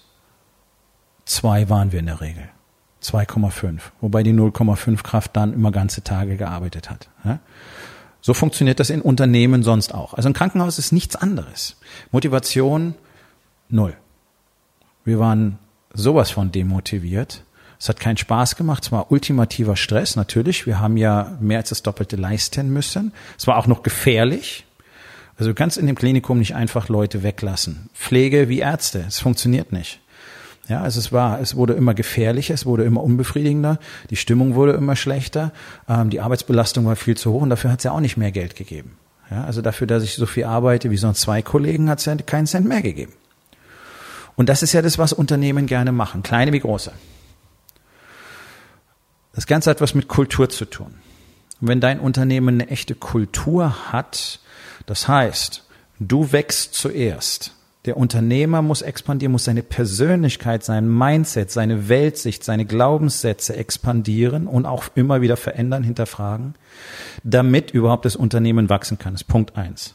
zwei 1.27 1.69
waren 1.69 1.93
wir 1.93 2.01
in 2.01 2.07
der 2.07 2.23
Regel. 2.23 2.49
2,5, 3.03 3.81
wobei 4.01 4.23
die 4.23 4.33
0,5 4.33 5.03
Kraft 5.03 5.37
dann 5.37 5.53
immer 5.53 5.71
ganze 5.71 6.03
Tage 6.03 6.37
gearbeitet 6.37 6.91
hat. 6.91 7.09
So 8.21 8.35
funktioniert 8.35 8.81
das 8.81 8.91
in 8.91 9.01
Unternehmen 9.01 9.63
sonst 9.63 9.95
auch. 9.95 10.15
Also 10.15 10.29
ein 10.29 10.33
Krankenhaus 10.33 10.79
ist 10.79 10.93
nichts 10.93 11.15
anderes. 11.15 11.77
Motivation 12.11 12.95
null. 13.69 13.95
Wir 15.05 15.21
waren 15.21 15.59
sowas 15.93 16.31
von 16.31 16.51
demotiviert. 16.51 17.45
Es 17.79 17.89
hat 17.89 18.01
keinen 18.01 18.17
Spaß 18.17 18.57
gemacht. 18.57 18.85
Es 18.85 18.93
war 18.93 19.13
ultimativer 19.13 19.77
Stress, 19.77 20.17
natürlich. 20.17 20.67
Wir 20.67 20.81
haben 20.81 20.97
ja 20.97 21.37
mehr 21.41 21.59
als 21.59 21.69
das 21.69 21.83
Doppelte 21.83 22.17
leisten 22.17 22.73
müssen. 22.73 23.13
Es 23.39 23.47
war 23.47 23.59
auch 23.59 23.67
noch 23.67 23.83
gefährlich. 23.83 24.65
Also 25.39 25.51
du 25.51 25.55
kannst 25.55 25.77
in 25.77 25.87
dem 25.87 25.95
Klinikum 25.95 26.39
nicht 26.39 26.55
einfach 26.55 26.89
Leute 26.89 27.23
weglassen. 27.23 27.91
Pflege 27.95 28.49
wie 28.49 28.61
Ärzte. 28.61 29.05
Es 29.07 29.21
funktioniert 29.21 29.71
nicht. 29.71 30.01
Ja, 30.69 30.83
also 30.83 30.99
es 30.99 31.13
war, 31.13 31.41
es 31.41 31.55
wurde 31.55 31.75
immer 31.75 31.95
gefährlicher, 31.95 32.53
es 32.55 32.67
wurde 32.67 32.85
immer 32.85 33.03
unbefriedigender, 33.03 33.79
die 34.11 34.17
Stimmung 34.17 34.57
wurde 34.57 34.73
immer 34.73 34.97
schlechter, 34.97 35.53
ähm, 35.89 36.11
die 36.11 36.21
Arbeitsbelastung 36.21 36.87
war 36.87 36.97
viel 36.97 37.17
zu 37.17 37.33
hoch 37.33 37.43
und 37.43 37.51
dafür 37.51 37.71
hat 37.71 37.79
es 37.79 37.85
ja 37.85 37.93
auch 37.93 38.01
nicht 38.01 38.17
mehr 38.17 38.33
Geld 38.33 38.57
gegeben. 38.57 38.97
Ja, 39.31 39.45
also 39.45 39.63
dafür, 39.63 39.87
dass 39.87 40.03
ich 40.03 40.15
so 40.15 40.27
viel 40.27 40.45
arbeite 40.45 40.91
wie 40.91 40.97
sonst 40.97 41.21
zwei 41.21 41.43
Kollegen, 41.43 41.89
hat 41.89 42.01
es 42.01 42.05
ja 42.05 42.17
keinen 42.17 42.47
Cent 42.47 42.67
mehr 42.67 42.83
gegeben. 42.83 43.13
Und 44.35 44.49
das 44.49 44.63
ist 44.63 44.73
ja 44.73 44.83
das, 44.83 44.99
was 44.99 45.13
Unternehmen 45.13 45.67
gerne 45.67 45.93
machen, 45.93 46.23
kleine 46.23 46.53
wie 46.53 46.61
große. 46.61 46.93
Das 49.35 49.47
Ganze 49.47 49.71
hat 49.71 49.81
was 49.81 49.95
mit 49.95 50.09
Kultur 50.09 50.49
zu 50.49 50.65
tun. 50.65 50.95
Und 51.61 51.69
wenn 51.69 51.81
dein 51.81 52.01
Unternehmen 52.01 52.61
eine 52.61 52.71
echte 52.71 52.95
Kultur 52.95 53.93
hat, 53.93 54.41
das 54.87 55.09
heißt, 55.09 55.65
du 56.01 56.33
wächst 56.33 56.75
zuerst, 56.75 57.56
der 57.87 57.97
Unternehmer 57.97 58.63
muss 58.63 58.83
expandieren, 58.83 59.33
muss 59.33 59.45
seine 59.45 59.63
Persönlichkeit, 59.63 60.65
sein 60.65 60.89
Mindset, 60.89 61.51
seine 61.51 61.89
Weltsicht, 61.89 62.43
seine 62.43 62.67
Glaubenssätze 62.67 63.57
expandieren 63.57 64.49
und 64.49 64.67
auch 64.67 64.85
immer 64.97 65.21
wieder 65.21 65.37
verändern, 65.37 65.85
hinterfragen, 65.85 66.55
damit 67.23 67.71
überhaupt 67.71 68.05
das 68.05 68.17
Unternehmen 68.17 68.69
wachsen 68.69 68.99
kann. 68.99 69.15
Das 69.15 69.23
ist 69.23 69.29
Punkt 69.29 69.57
eins. 69.57 69.95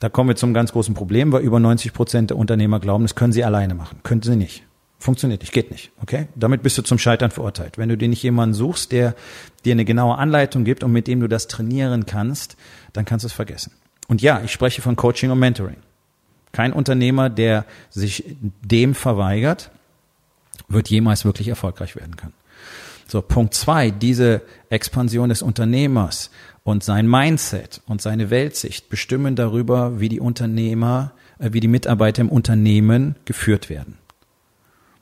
Da 0.00 0.08
kommen 0.08 0.28
wir 0.28 0.36
zum 0.36 0.54
ganz 0.54 0.72
großen 0.72 0.94
Problem, 0.94 1.32
weil 1.32 1.42
über 1.42 1.58
90 1.58 1.92
Prozent 1.92 2.30
der 2.30 2.36
Unternehmer 2.36 2.78
glauben, 2.78 3.04
das 3.04 3.14
können 3.14 3.32
sie 3.32 3.42
alleine 3.42 3.74
machen. 3.74 4.00
Können 4.02 4.22
sie 4.22 4.36
nicht. 4.36 4.64
Funktioniert 5.00 5.40
nicht, 5.40 5.52
geht 5.52 5.70
nicht. 5.70 5.90
Okay? 6.02 6.28
Damit 6.34 6.62
bist 6.62 6.76
du 6.76 6.82
zum 6.82 6.98
Scheitern 6.98 7.30
verurteilt. 7.30 7.78
Wenn 7.78 7.88
du 7.88 7.96
dir 7.96 8.08
nicht 8.08 8.22
jemanden 8.22 8.54
suchst, 8.54 8.92
der 8.92 9.14
dir 9.64 9.72
eine 9.72 9.84
genaue 9.84 10.16
Anleitung 10.18 10.64
gibt 10.64 10.84
und 10.84 10.92
mit 10.92 11.06
dem 11.06 11.20
du 11.20 11.28
das 11.28 11.48
trainieren 11.48 12.04
kannst, 12.04 12.56
dann 12.92 13.04
kannst 13.04 13.24
du 13.24 13.28
es 13.28 13.32
vergessen. 13.32 13.72
Und 14.08 14.22
ja, 14.22 14.40
ich 14.44 14.52
spreche 14.52 14.82
von 14.82 14.96
Coaching 14.96 15.30
und 15.30 15.38
Mentoring. 15.38 15.76
Kein 16.52 16.72
Unternehmer, 16.72 17.30
der 17.30 17.64
sich 17.90 18.24
dem 18.62 18.94
verweigert, 18.94 19.70
wird 20.68 20.88
jemals 20.88 21.24
wirklich 21.24 21.48
erfolgreich 21.48 21.96
werden 21.96 22.16
können. 22.16 22.34
So, 23.06 23.22
Punkt 23.22 23.54
zwei, 23.54 23.90
diese 23.90 24.42
Expansion 24.68 25.30
des 25.30 25.40
Unternehmers 25.40 26.30
und 26.62 26.84
sein 26.84 27.08
Mindset 27.08 27.80
und 27.86 28.02
seine 28.02 28.28
Weltsicht 28.28 28.90
bestimmen 28.90 29.34
darüber, 29.34 29.98
wie 29.98 30.10
die 30.10 30.20
Unternehmer, 30.20 31.12
äh, 31.38 31.52
wie 31.52 31.60
die 31.60 31.68
Mitarbeiter 31.68 32.20
im 32.20 32.28
Unternehmen 32.28 33.16
geführt 33.24 33.70
werden. 33.70 33.96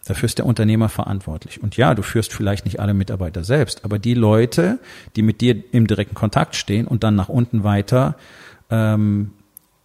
Dafür 0.06 0.26
ist 0.26 0.38
der 0.38 0.46
Unternehmer 0.46 0.88
verantwortlich. 0.88 1.60
Und 1.60 1.76
ja, 1.76 1.94
du 1.94 2.02
führst 2.02 2.32
vielleicht 2.32 2.64
nicht 2.64 2.78
alle 2.78 2.94
Mitarbeiter 2.94 3.42
selbst, 3.42 3.84
aber 3.84 3.98
die 3.98 4.14
Leute, 4.14 4.78
die 5.16 5.22
mit 5.22 5.40
dir 5.40 5.60
im 5.72 5.88
direkten 5.88 6.14
Kontakt 6.14 6.54
stehen 6.54 6.86
und 6.86 7.02
dann 7.02 7.16
nach 7.16 7.28
unten 7.28 7.64
weiter 7.64 8.14
ähm, 8.70 9.32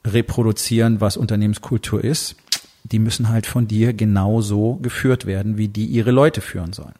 reproduzieren, 0.06 1.02
was 1.02 1.18
Unternehmenskultur 1.18 2.04
ist, 2.04 2.36
die 2.84 3.00
müssen 3.00 3.30
halt 3.30 3.46
von 3.46 3.68
dir 3.68 3.94
genauso 3.94 4.76
geführt 4.76 5.26
werden, 5.26 5.58
wie 5.58 5.68
die 5.68 5.86
ihre 5.86 6.12
Leute 6.12 6.42
führen 6.42 6.74
sollen. 6.74 6.96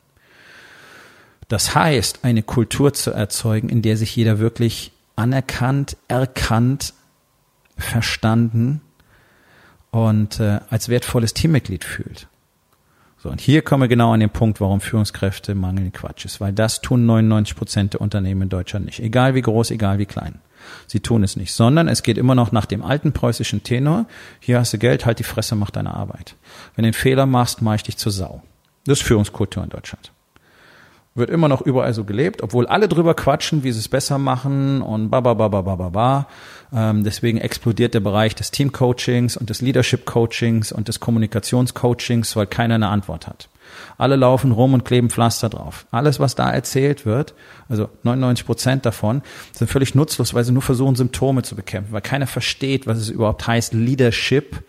Das 1.48 1.76
heißt, 1.76 2.20
eine 2.24 2.44
Kultur 2.44 2.94
zu 2.94 3.12
erzeugen, 3.12 3.70
in 3.70 3.82
der 3.82 3.98
sich 3.98 4.16
jeder 4.16 4.40
wirklich 4.40 4.92
anerkannt, 5.16 5.98
erkannt, 6.08 6.94
verstanden 7.78 8.82
und 9.90 10.40
äh, 10.40 10.60
als 10.70 10.88
wertvolles 10.88 11.34
Teammitglied 11.34 11.84
fühlt. 11.84 12.28
So, 13.18 13.30
und 13.30 13.42
hier 13.42 13.62
kommen 13.62 13.84
wir 13.84 13.88
genau 13.88 14.14
an 14.14 14.20
den 14.20 14.30
Punkt, 14.30 14.62
warum 14.62 14.82
Führungskräfte 14.82 15.54
mangeln 15.54 15.92
Quatsch 15.92 16.26
ist, 16.26 16.42
weil 16.42 16.54
das 16.54 16.82
tun 16.82 17.06
99 17.06 17.56
Prozent 17.56 17.94
der 17.94 18.02
Unternehmen 18.02 18.44
in 18.44 18.50
Deutschland 18.50 18.86
nicht. 18.86 19.00
Egal 19.00 19.36
wie 19.36 19.42
groß, 19.42 19.72
egal 19.72 20.00
wie 20.00 20.06
klein. 20.06 20.40
Sie 20.88 21.00
tun 21.00 21.24
es 21.24 21.36
nicht, 21.36 21.54
sondern 21.54 21.88
es 21.88 22.04
geht 22.04 22.18
immer 22.18 22.36
noch 22.36 22.52
nach 22.52 22.66
dem 22.66 22.84
alten 22.84 23.12
preußischen 23.12 23.64
Tenor. 23.64 24.06
Hier 24.40 24.60
hast 24.60 24.74
du 24.74 24.78
Geld, 24.78 25.06
halt 25.06 25.20
die 25.20 25.24
Fresse, 25.24 25.56
mach 25.56 25.72
deine 25.72 25.94
Arbeit. 25.94 26.36
Wenn 26.76 26.84
du 26.84 26.88
einen 26.88 26.94
Fehler 26.94 27.26
machst, 27.26 27.62
mach 27.62 27.76
ich 27.76 27.84
dich 27.84 27.98
zur 27.98 28.12
Sau. 28.12 28.42
Das 28.86 29.00
ist 29.00 29.06
Führungskultur 29.06 29.64
in 29.64 29.70
Deutschland 29.70 30.12
wird 31.14 31.30
immer 31.30 31.50
noch 31.50 31.62
überall 31.62 31.94
so 31.94 32.06
gelebt, 32.06 32.42
obwohl 32.42 32.68
alle 32.68 32.88
drüber 32.88 33.14
quatschen, 33.14 33.64
wie 33.64 33.72
sie 33.72 33.80
es 33.80 33.90
besser 33.90 34.18
machen 34.18 34.82
und 34.82 35.10
ba 35.10 35.20
ba 35.20 35.34
ba 35.34 35.50
ba 35.50 35.62
ba 35.62 35.76
ba 35.76 35.90
ba. 35.90 36.28
Ähm, 36.74 37.04
deswegen 37.04 37.38
explodiert 37.38 37.94
der 37.94 38.00
Bereich 38.00 38.34
des 38.34 38.52
Teamcoachings 38.52 39.36
und 39.36 39.50
des 39.50 39.62
Leadership-Coachings 39.62 40.72
und 40.72 40.88
des 40.88 41.02
Kommunikationscoachings, 41.02 42.36
weil 42.36 42.48
keiner 42.48 42.76
eine 42.76 42.88
Antwort 42.88 43.28
hat. 43.28 43.50
Alle 43.98 44.16
laufen 44.16 44.52
rum 44.52 44.74
und 44.74 44.86
kleben 44.86 45.10
Pflaster 45.10 45.50
drauf. 45.50 45.86
Alles, 45.92 46.20
was 46.20 46.36
da 46.36 46.52
erzählt 46.52 47.06
wird, 47.06 47.34
also 47.70 47.90
99 48.04 48.46
Prozent 48.46 48.86
davon, 48.86 49.22
sind 49.54 49.70
völlig 49.70 49.96
nutzlos, 49.96 50.34
weil 50.34 50.44
sie 50.44 50.52
nur 50.52 50.62
versuchen, 50.62 50.96
Symptome 50.96 51.44
zu 51.44 51.56
bekämpfen, 51.56 51.94
weil 51.94 52.02
keiner 52.02 52.28
versteht, 52.28 52.88
was 52.88 52.98
es 52.98 53.10
überhaupt 53.10 53.48
heißt, 53.48 53.74
Leadership 53.74 54.64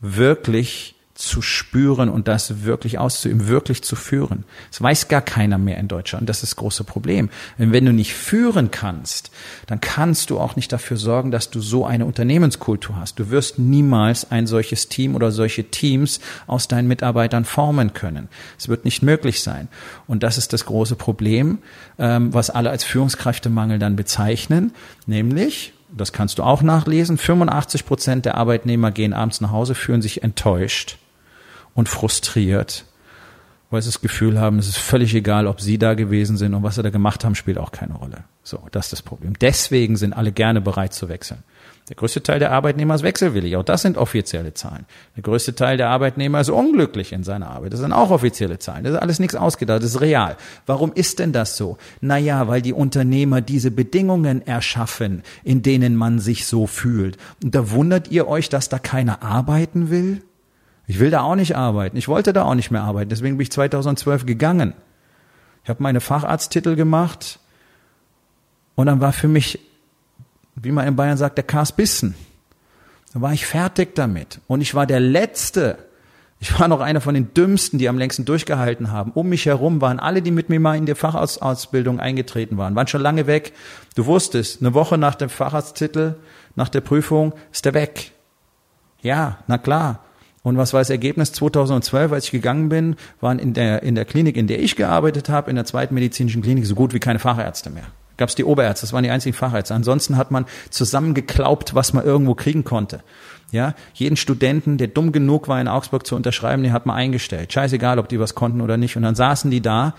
wirklich 0.00 0.93
zu 1.14 1.42
spüren 1.42 2.08
und 2.08 2.26
das 2.26 2.64
wirklich 2.64 2.98
auszuüben, 2.98 3.46
wirklich 3.46 3.84
zu 3.84 3.94
führen. 3.94 4.42
Das 4.70 4.82
weiß 4.82 5.06
gar 5.06 5.20
keiner 5.20 5.58
mehr 5.58 5.78
in 5.78 5.86
Deutschland. 5.86 6.28
Das 6.28 6.38
ist 6.38 6.52
das 6.52 6.56
große 6.56 6.82
Problem. 6.82 7.30
Denn 7.56 7.72
wenn 7.72 7.84
du 7.84 7.92
nicht 7.92 8.14
führen 8.14 8.72
kannst, 8.72 9.30
dann 9.68 9.80
kannst 9.80 10.30
du 10.30 10.40
auch 10.40 10.56
nicht 10.56 10.72
dafür 10.72 10.96
sorgen, 10.96 11.30
dass 11.30 11.50
du 11.50 11.60
so 11.60 11.86
eine 11.86 12.04
Unternehmenskultur 12.04 12.96
hast. 12.96 13.20
Du 13.20 13.30
wirst 13.30 13.60
niemals 13.60 14.32
ein 14.32 14.48
solches 14.48 14.88
Team 14.88 15.14
oder 15.14 15.30
solche 15.30 15.62
Teams 15.62 16.18
aus 16.48 16.66
deinen 16.66 16.88
Mitarbeitern 16.88 17.44
formen 17.44 17.92
können. 17.92 18.28
Es 18.58 18.68
wird 18.68 18.84
nicht 18.84 19.02
möglich 19.02 19.40
sein. 19.40 19.68
Und 20.08 20.24
das 20.24 20.36
ist 20.36 20.52
das 20.52 20.66
große 20.66 20.96
Problem, 20.96 21.58
ähm, 21.96 22.34
was 22.34 22.50
alle 22.50 22.70
als 22.70 22.82
Führungskräftemangel 22.82 23.78
dann 23.78 23.94
bezeichnen, 23.94 24.72
nämlich 25.06 25.72
das 25.96 26.12
kannst 26.12 26.40
du 26.40 26.42
auch 26.42 26.60
nachlesen. 26.60 27.18
85 27.18 27.86
Prozent 27.86 28.24
der 28.24 28.36
Arbeitnehmer 28.36 28.90
gehen 28.90 29.12
abends 29.12 29.40
nach 29.40 29.52
Hause, 29.52 29.76
fühlen 29.76 30.02
sich 30.02 30.24
enttäuscht 30.24 30.98
und 31.74 31.88
frustriert, 31.88 32.84
weil 33.70 33.82
sie 33.82 33.88
das 33.88 34.00
Gefühl 34.00 34.38
haben, 34.40 34.58
es 34.58 34.68
ist 34.68 34.78
völlig 34.78 35.14
egal, 35.14 35.46
ob 35.46 35.60
sie 35.60 35.78
da 35.78 35.94
gewesen 35.94 36.36
sind 36.36 36.54
und 36.54 36.62
was 36.62 36.76
sie 36.76 36.82
da 36.82 36.90
gemacht 36.90 37.24
haben, 37.24 37.34
spielt 37.34 37.58
auch 37.58 37.72
keine 37.72 37.94
Rolle. 37.94 38.24
So, 38.42 38.60
das 38.70 38.86
ist 38.86 38.92
das 38.92 39.02
Problem. 39.02 39.34
Deswegen 39.38 39.96
sind 39.96 40.12
alle 40.12 40.32
gerne 40.32 40.60
bereit 40.60 40.94
zu 40.94 41.08
wechseln. 41.08 41.42
Der 41.88 41.96
größte 41.96 42.22
Teil 42.22 42.38
der 42.38 42.50
Arbeitnehmer 42.50 42.94
ist 42.94 43.02
wechselwillig. 43.02 43.56
Auch 43.56 43.62
das 43.62 43.82
sind 43.82 43.98
offizielle 43.98 44.54
Zahlen. 44.54 44.86
Der 45.16 45.22
größte 45.22 45.54
Teil 45.54 45.76
der 45.76 45.90
Arbeitnehmer 45.90 46.40
ist 46.40 46.48
unglücklich 46.48 47.12
in 47.12 47.24
seiner 47.24 47.50
Arbeit. 47.50 47.74
Das 47.74 47.80
sind 47.80 47.92
auch 47.92 48.10
offizielle 48.10 48.58
Zahlen. 48.58 48.84
Das 48.84 48.94
ist 48.94 49.00
alles 49.00 49.18
nichts 49.18 49.34
ausgedacht. 49.34 49.82
Das 49.82 49.90
ist 49.90 50.00
real. 50.00 50.36
Warum 50.64 50.92
ist 50.94 51.18
denn 51.18 51.32
das 51.32 51.58
so? 51.58 51.76
Naja, 52.00 52.48
weil 52.48 52.62
die 52.62 52.72
Unternehmer 52.72 53.42
diese 53.42 53.70
Bedingungen 53.70 54.46
erschaffen, 54.46 55.22
in 55.42 55.60
denen 55.60 55.94
man 55.94 56.20
sich 56.20 56.46
so 56.46 56.66
fühlt. 56.66 57.18
Und 57.42 57.54
da 57.54 57.70
wundert 57.70 58.10
ihr 58.10 58.28
euch, 58.28 58.48
dass 58.48 58.70
da 58.70 58.78
keiner 58.78 59.22
arbeiten 59.22 59.90
will? 59.90 60.22
Ich 60.86 60.98
will 60.98 61.10
da 61.10 61.22
auch 61.22 61.34
nicht 61.34 61.56
arbeiten. 61.56 61.96
Ich 61.96 62.08
wollte 62.08 62.32
da 62.32 62.44
auch 62.44 62.54
nicht 62.54 62.70
mehr 62.70 62.82
arbeiten. 62.82 63.08
Deswegen 63.08 63.36
bin 63.36 63.42
ich 63.42 63.52
2012 63.52 64.26
gegangen. 64.26 64.74
Ich 65.62 65.70
habe 65.70 65.82
meine 65.82 66.00
Facharzttitel 66.00 66.76
gemacht 66.76 67.38
und 68.74 68.86
dann 68.86 69.00
war 69.00 69.12
für 69.12 69.28
mich, 69.28 69.60
wie 70.56 70.72
man 70.72 70.86
in 70.86 70.96
Bayern 70.96 71.16
sagt, 71.16 71.38
der 71.38 71.44
Kars 71.44 71.72
Bissen. 71.72 72.14
Dann 73.12 73.22
war 73.22 73.32
ich 73.32 73.46
fertig 73.46 73.94
damit. 73.94 74.40
Und 74.46 74.60
ich 74.60 74.74
war 74.74 74.86
der 74.86 75.00
Letzte. 75.00 75.78
Ich 76.40 76.58
war 76.60 76.68
noch 76.68 76.80
einer 76.80 77.00
von 77.00 77.14
den 77.14 77.32
Dümmsten, 77.32 77.78
die 77.78 77.88
am 77.88 77.96
längsten 77.96 78.26
durchgehalten 78.26 78.92
haben. 78.92 79.12
Um 79.12 79.30
mich 79.30 79.46
herum 79.46 79.80
waren 79.80 79.98
alle, 79.98 80.20
die 80.20 80.32
mit 80.32 80.50
mir 80.50 80.60
mal 80.60 80.76
in 80.76 80.84
die 80.84 80.94
Facharztausbildung 80.94 82.00
eingetreten 82.00 82.58
waren, 82.58 82.74
waren 82.74 82.88
schon 82.88 83.00
lange 83.00 83.26
weg. 83.26 83.54
Du 83.94 84.04
wusstest, 84.04 84.60
eine 84.60 84.74
Woche 84.74 84.98
nach 84.98 85.14
dem 85.14 85.30
Facharzttitel, 85.30 86.16
nach 86.56 86.68
der 86.68 86.82
Prüfung, 86.82 87.32
ist 87.50 87.64
der 87.64 87.72
weg. 87.72 88.12
Ja, 89.00 89.38
na 89.46 89.56
klar. 89.56 90.03
Und 90.44 90.58
was 90.58 90.74
war 90.74 90.80
das 90.80 90.90
Ergebnis? 90.90 91.32
2012, 91.32 92.12
als 92.12 92.26
ich 92.26 92.30
gegangen 92.30 92.68
bin, 92.68 92.96
waren 93.20 93.38
in 93.38 93.54
der, 93.54 93.82
in 93.82 93.94
der 93.94 94.04
Klinik, 94.04 94.36
in 94.36 94.46
der 94.46 94.62
ich 94.62 94.76
gearbeitet 94.76 95.30
habe, 95.30 95.48
in 95.48 95.56
der 95.56 95.64
zweiten 95.64 95.94
medizinischen 95.94 96.42
Klinik, 96.42 96.66
so 96.66 96.74
gut 96.74 96.92
wie 96.92 97.00
keine 97.00 97.18
Fachärzte 97.18 97.70
mehr. 97.70 97.86
Gab 98.18 98.28
es 98.28 98.34
die 98.34 98.44
Oberärzte, 98.44 98.86
das 98.86 98.92
waren 98.92 99.02
die 99.02 99.10
einzigen 99.10 99.34
Fachärzte. 99.34 99.74
Ansonsten 99.74 100.18
hat 100.18 100.30
man 100.30 100.44
zusammengeklaubt, 100.68 101.74
was 101.74 101.94
man 101.94 102.04
irgendwo 102.04 102.34
kriegen 102.34 102.62
konnte. 102.62 103.00
Ja, 103.52 103.74
jeden 103.94 104.16
Studenten, 104.16 104.76
der 104.76 104.88
dumm 104.88 105.12
genug 105.12 105.48
war, 105.48 105.60
in 105.60 105.66
Augsburg 105.68 106.06
zu 106.06 106.14
unterschreiben, 106.14 106.62
den 106.62 106.72
hat 106.72 106.84
man 106.84 106.96
eingestellt. 106.96 107.52
Scheißegal, 107.52 107.98
ob 107.98 108.08
die 108.08 108.20
was 108.20 108.34
konnten 108.34 108.60
oder 108.60 108.76
nicht. 108.76 108.96
Und 108.96 109.02
dann 109.02 109.14
saßen 109.14 109.50
die 109.50 109.62
da, 109.62 109.94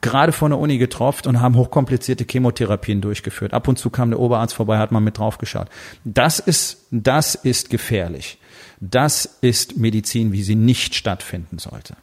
gerade 0.00 0.32
vor 0.32 0.48
der 0.48 0.58
Uni 0.58 0.78
getroffen 0.78 1.28
und 1.28 1.40
haben 1.40 1.56
hochkomplizierte 1.56 2.26
Chemotherapien 2.28 3.00
durchgeführt. 3.00 3.52
Ab 3.52 3.68
und 3.68 3.78
zu 3.78 3.90
kam 3.90 4.10
der 4.10 4.18
Oberarzt 4.18 4.54
vorbei, 4.54 4.78
hat 4.78 4.92
man 4.92 5.04
mit 5.04 5.18
draufgeschaut. 5.18 5.68
Das 6.04 6.38
ist, 6.38 6.86
das 6.90 7.34
ist 7.34 7.70
gefährlich. 7.70 8.38
Das 8.80 9.38
ist 9.40 9.76
Medizin, 9.76 10.32
wie 10.32 10.42
sie 10.42 10.56
nicht 10.56 10.94
stattfinden 10.94 11.58
sollte. 11.58 11.96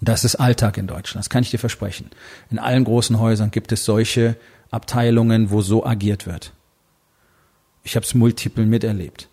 Das 0.00 0.24
ist 0.24 0.36
Alltag 0.36 0.76
in 0.76 0.86
Deutschland, 0.86 1.24
das 1.24 1.30
kann 1.30 1.42
ich 1.42 1.50
dir 1.50 1.58
versprechen. 1.58 2.10
In 2.50 2.58
allen 2.58 2.84
großen 2.84 3.18
Häusern 3.18 3.50
gibt 3.50 3.72
es 3.72 3.84
solche 3.84 4.36
Abteilungen, 4.70 5.50
wo 5.50 5.60
so 5.62 5.84
agiert 5.84 6.26
wird. 6.26 6.52
Ich 7.82 7.96
habe 7.96 8.04
es 8.04 8.14
multiple 8.14 8.66
miterlebt. 8.66 9.28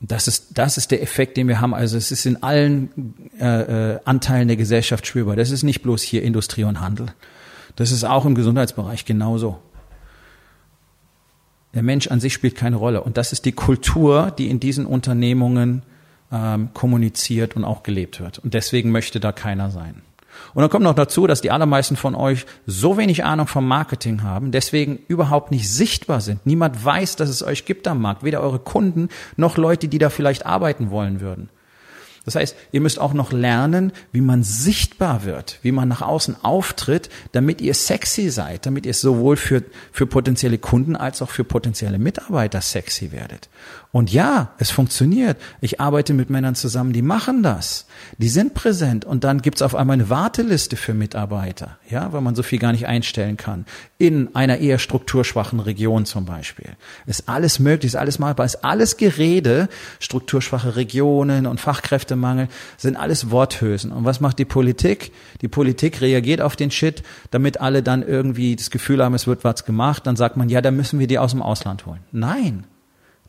Das 0.00 0.28
ist, 0.28 0.58
das 0.58 0.76
ist 0.76 0.90
der 0.90 1.02
Effekt, 1.02 1.36
den 1.36 1.48
wir 1.48 1.60
haben. 1.60 1.74
Also 1.74 1.96
es 1.96 2.12
ist 2.12 2.26
in 2.26 2.42
allen 2.42 3.14
äh, 3.40 3.94
äh, 3.94 4.00
Anteilen 4.04 4.48
der 4.48 4.56
Gesellschaft 4.56 5.06
spürbar. 5.06 5.36
Das 5.36 5.50
ist 5.50 5.62
nicht 5.62 5.82
bloß 5.82 6.02
hier 6.02 6.22
Industrie 6.22 6.64
und 6.64 6.80
Handel. 6.80 7.06
Das 7.76 7.90
ist 7.90 8.04
auch 8.04 8.24
im 8.26 8.34
Gesundheitsbereich 8.34 9.04
genauso. 9.04 9.58
Der 11.74 11.82
Mensch 11.82 12.08
an 12.08 12.20
sich 12.20 12.32
spielt 12.32 12.56
keine 12.56 12.76
Rolle. 12.76 13.02
Und 13.02 13.16
das 13.16 13.32
ist 13.32 13.44
die 13.44 13.52
Kultur, 13.52 14.32
die 14.36 14.48
in 14.48 14.60
diesen 14.60 14.86
Unternehmungen 14.86 15.82
ähm, 16.32 16.70
kommuniziert 16.72 17.56
und 17.56 17.64
auch 17.64 17.82
gelebt 17.82 18.20
wird. 18.20 18.38
Und 18.38 18.54
deswegen 18.54 18.90
möchte 18.90 19.20
da 19.20 19.32
keiner 19.32 19.70
sein. 19.70 20.02
Und 20.54 20.62
dann 20.62 20.70
kommt 20.70 20.84
noch 20.84 20.94
dazu, 20.94 21.26
dass 21.26 21.40
die 21.40 21.50
allermeisten 21.50 21.96
von 21.96 22.14
euch 22.14 22.46
so 22.66 22.96
wenig 22.96 23.24
Ahnung 23.24 23.46
vom 23.46 23.66
Marketing 23.66 24.22
haben, 24.22 24.52
deswegen 24.52 24.98
überhaupt 25.08 25.50
nicht 25.50 25.70
sichtbar 25.70 26.20
sind. 26.20 26.46
Niemand 26.46 26.84
weiß, 26.84 27.16
dass 27.16 27.28
es 27.28 27.42
euch 27.42 27.64
gibt 27.64 27.88
am 27.88 28.00
Markt, 28.00 28.22
weder 28.22 28.40
eure 28.40 28.58
Kunden 28.58 29.08
noch 29.36 29.56
Leute, 29.56 29.88
die 29.88 29.98
da 29.98 30.10
vielleicht 30.10 30.46
arbeiten 30.46 30.90
wollen 30.90 31.20
würden. 31.20 31.50
Das 32.26 32.34
heißt, 32.34 32.56
ihr 32.72 32.80
müsst 32.80 32.98
auch 32.98 33.14
noch 33.14 33.30
lernen, 33.30 33.92
wie 34.10 34.20
man 34.20 34.42
sichtbar 34.42 35.24
wird, 35.24 35.60
wie 35.62 35.70
man 35.70 35.88
nach 35.88 36.02
außen 36.02 36.36
auftritt, 36.42 37.08
damit 37.30 37.60
ihr 37.60 37.72
sexy 37.72 38.30
seid, 38.30 38.66
damit 38.66 38.84
ihr 38.84 38.94
sowohl 38.94 39.36
für, 39.36 39.62
für 39.92 40.08
potenzielle 40.08 40.58
Kunden 40.58 40.96
als 40.96 41.22
auch 41.22 41.30
für 41.30 41.44
potenzielle 41.44 42.00
Mitarbeiter 42.00 42.60
sexy 42.60 43.12
werdet. 43.12 43.48
Und 43.92 44.12
ja, 44.12 44.50
es 44.58 44.70
funktioniert. 44.70 45.38
Ich 45.60 45.80
arbeite 45.80 46.12
mit 46.12 46.28
Männern 46.28 46.54
zusammen, 46.54 46.92
die 46.92 47.02
machen 47.02 47.42
das. 47.42 47.86
Die 48.18 48.28
sind 48.28 48.52
präsent 48.52 49.04
und 49.04 49.24
dann 49.24 49.40
gibt's 49.40 49.62
auf 49.62 49.74
einmal 49.74 49.94
eine 49.94 50.10
Warteliste 50.10 50.76
für 50.76 50.92
Mitarbeiter, 50.92 51.78
ja, 51.88 52.12
weil 52.12 52.20
man 52.20 52.34
so 52.34 52.42
viel 52.42 52.58
gar 52.58 52.72
nicht 52.72 52.86
einstellen 52.86 53.36
kann. 53.36 53.64
In 53.98 54.34
einer 54.34 54.58
eher 54.58 54.78
strukturschwachen 54.78 55.60
Region 55.60 56.04
zum 56.04 56.26
Beispiel. 56.26 56.76
Ist 57.06 57.28
alles 57.28 57.58
möglich, 57.58 57.92
ist 57.92 57.96
alles 57.96 58.18
machbar, 58.18 58.44
ist 58.44 58.64
alles 58.64 58.96
Gerede. 58.98 59.68
Strukturschwache 59.98 60.76
Regionen 60.76 61.46
und 61.46 61.60
Fachkräftemangel 61.60 62.48
sind 62.76 62.96
alles 62.96 63.30
Worthülsen. 63.30 63.92
Und 63.92 64.04
was 64.04 64.20
macht 64.20 64.38
die 64.38 64.44
Politik? 64.44 65.12
Die 65.40 65.48
Politik 65.48 66.00
reagiert 66.00 66.42
auf 66.42 66.56
den 66.56 66.70
Shit, 66.70 67.02
damit 67.30 67.60
alle 67.60 67.82
dann 67.82 68.02
irgendwie 68.02 68.56
das 68.56 68.70
Gefühl 68.70 69.02
haben, 69.02 69.14
es 69.14 69.26
wird 69.26 69.44
was 69.44 69.64
gemacht. 69.64 70.06
Dann 70.06 70.16
sagt 70.16 70.36
man, 70.36 70.48
ja, 70.48 70.60
da 70.60 70.70
müssen 70.70 70.98
wir 70.98 71.06
die 71.06 71.18
aus 71.18 71.30
dem 71.30 71.40
Ausland 71.40 71.86
holen. 71.86 72.00
Nein. 72.12 72.64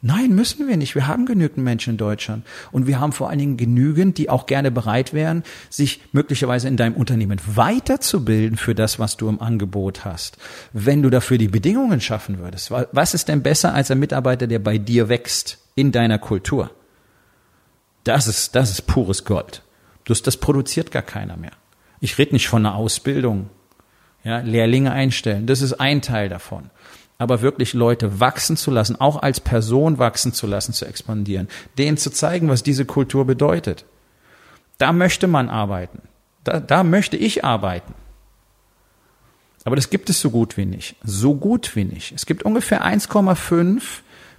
Nein, 0.02 0.36
müssen 0.36 0.68
wir 0.68 0.78
nicht. 0.78 0.94
Wir 0.96 1.08
haben 1.08 1.26
genügend 1.26 1.64
Menschen 1.64 1.92
in 1.92 1.98
Deutschland. 1.98 2.46
Und 2.72 2.86
wir 2.86 3.00
haben 3.00 3.14
vor 3.14 3.30
allen 3.30 3.40
Dingen 3.40 3.58
genügend, 3.58 4.18
die 4.18 4.30
auch 4.30 4.46
gerne 4.46 4.70
bereit 4.70 5.14
wären, 5.14 5.44
sich 5.70 6.02
möglicherweise 6.12 6.68
in 6.68 6.78
deinem 6.78 6.96
Unternehmen 6.96 7.40
weiterzubilden 7.46 8.58
für 8.58 8.76
das, 8.76 9.00
was 9.00 9.18
du 9.18 9.28
im 9.28 9.42
Angebot 9.42 10.06
hast. 10.06 10.38
Wenn 10.72 11.02
du 11.02 11.10
dafür 11.10 11.38
die 11.38 11.48
Bedingungen 11.48 12.00
schaffen 12.00 12.40
würdest. 12.40 12.72
Was 12.92 13.14
ist 13.14 13.28
denn 13.28 13.42
besser 13.42 13.74
als 13.74 13.90
ein 13.90 14.00
Mitarbeiter, 14.00 14.46
der 14.46 14.60
bei 14.60 14.78
dir 14.78 15.10
wächst, 15.10 15.58
in 15.76 15.92
deiner 15.92 16.20
Kultur? 16.20 16.72
Das 18.04 18.28
ist, 18.28 18.56
das 18.56 18.72
ist 18.72 18.88
pures 18.88 19.26
Gold. 19.26 19.64
Das, 20.06 20.22
das 20.22 20.38
produziert 20.38 20.92
gar 20.92 21.02
keiner 21.02 21.38
mehr. 21.38 21.52
Ich 22.00 22.18
rede 22.18 22.34
nicht 22.34 22.48
von 22.48 22.66
einer 22.66 22.76
Ausbildung. 22.76 23.50
Ja, 24.24 24.40
Lehrlinge 24.40 24.92
einstellen. 24.92 25.48
Das 25.48 25.62
ist 25.62 25.74
ein 25.74 26.02
Teil 26.02 26.30
davon 26.30 26.70
aber 27.18 27.42
wirklich 27.42 27.74
Leute 27.74 28.20
wachsen 28.20 28.58
zu 28.58 28.72
lassen, 28.72 29.00
auch 29.00 29.22
als 29.22 29.40
Person 29.40 29.98
wachsen 29.98 30.34
zu 30.34 30.48
lassen, 30.48 30.74
zu 30.74 30.86
expandieren, 30.86 31.48
denen 31.78 31.98
zu 31.98 32.12
zeigen, 32.12 32.50
was 32.50 32.64
diese 32.64 32.86
Kultur 32.86 33.26
bedeutet. 33.26 33.86
Da 34.78 34.94
möchte 34.94 35.28
man 35.28 35.50
arbeiten. 35.50 36.04
Da, 36.44 36.60
da 36.60 36.84
möchte 36.84 37.18
ich 37.18 37.44
arbeiten. 37.44 37.94
Aber 39.66 39.76
das 39.76 39.90
gibt 39.90 40.10
es 40.10 40.22
so 40.22 40.30
gut 40.30 40.56
wie 40.56 40.66
nicht. 40.66 40.96
So 41.04 41.36
gut 41.36 41.76
wie 41.76 41.84
nicht. 41.84 42.14
Es 42.14 42.26
gibt 42.26 42.44
ungefähr 42.44 42.86
1,5 42.86 43.82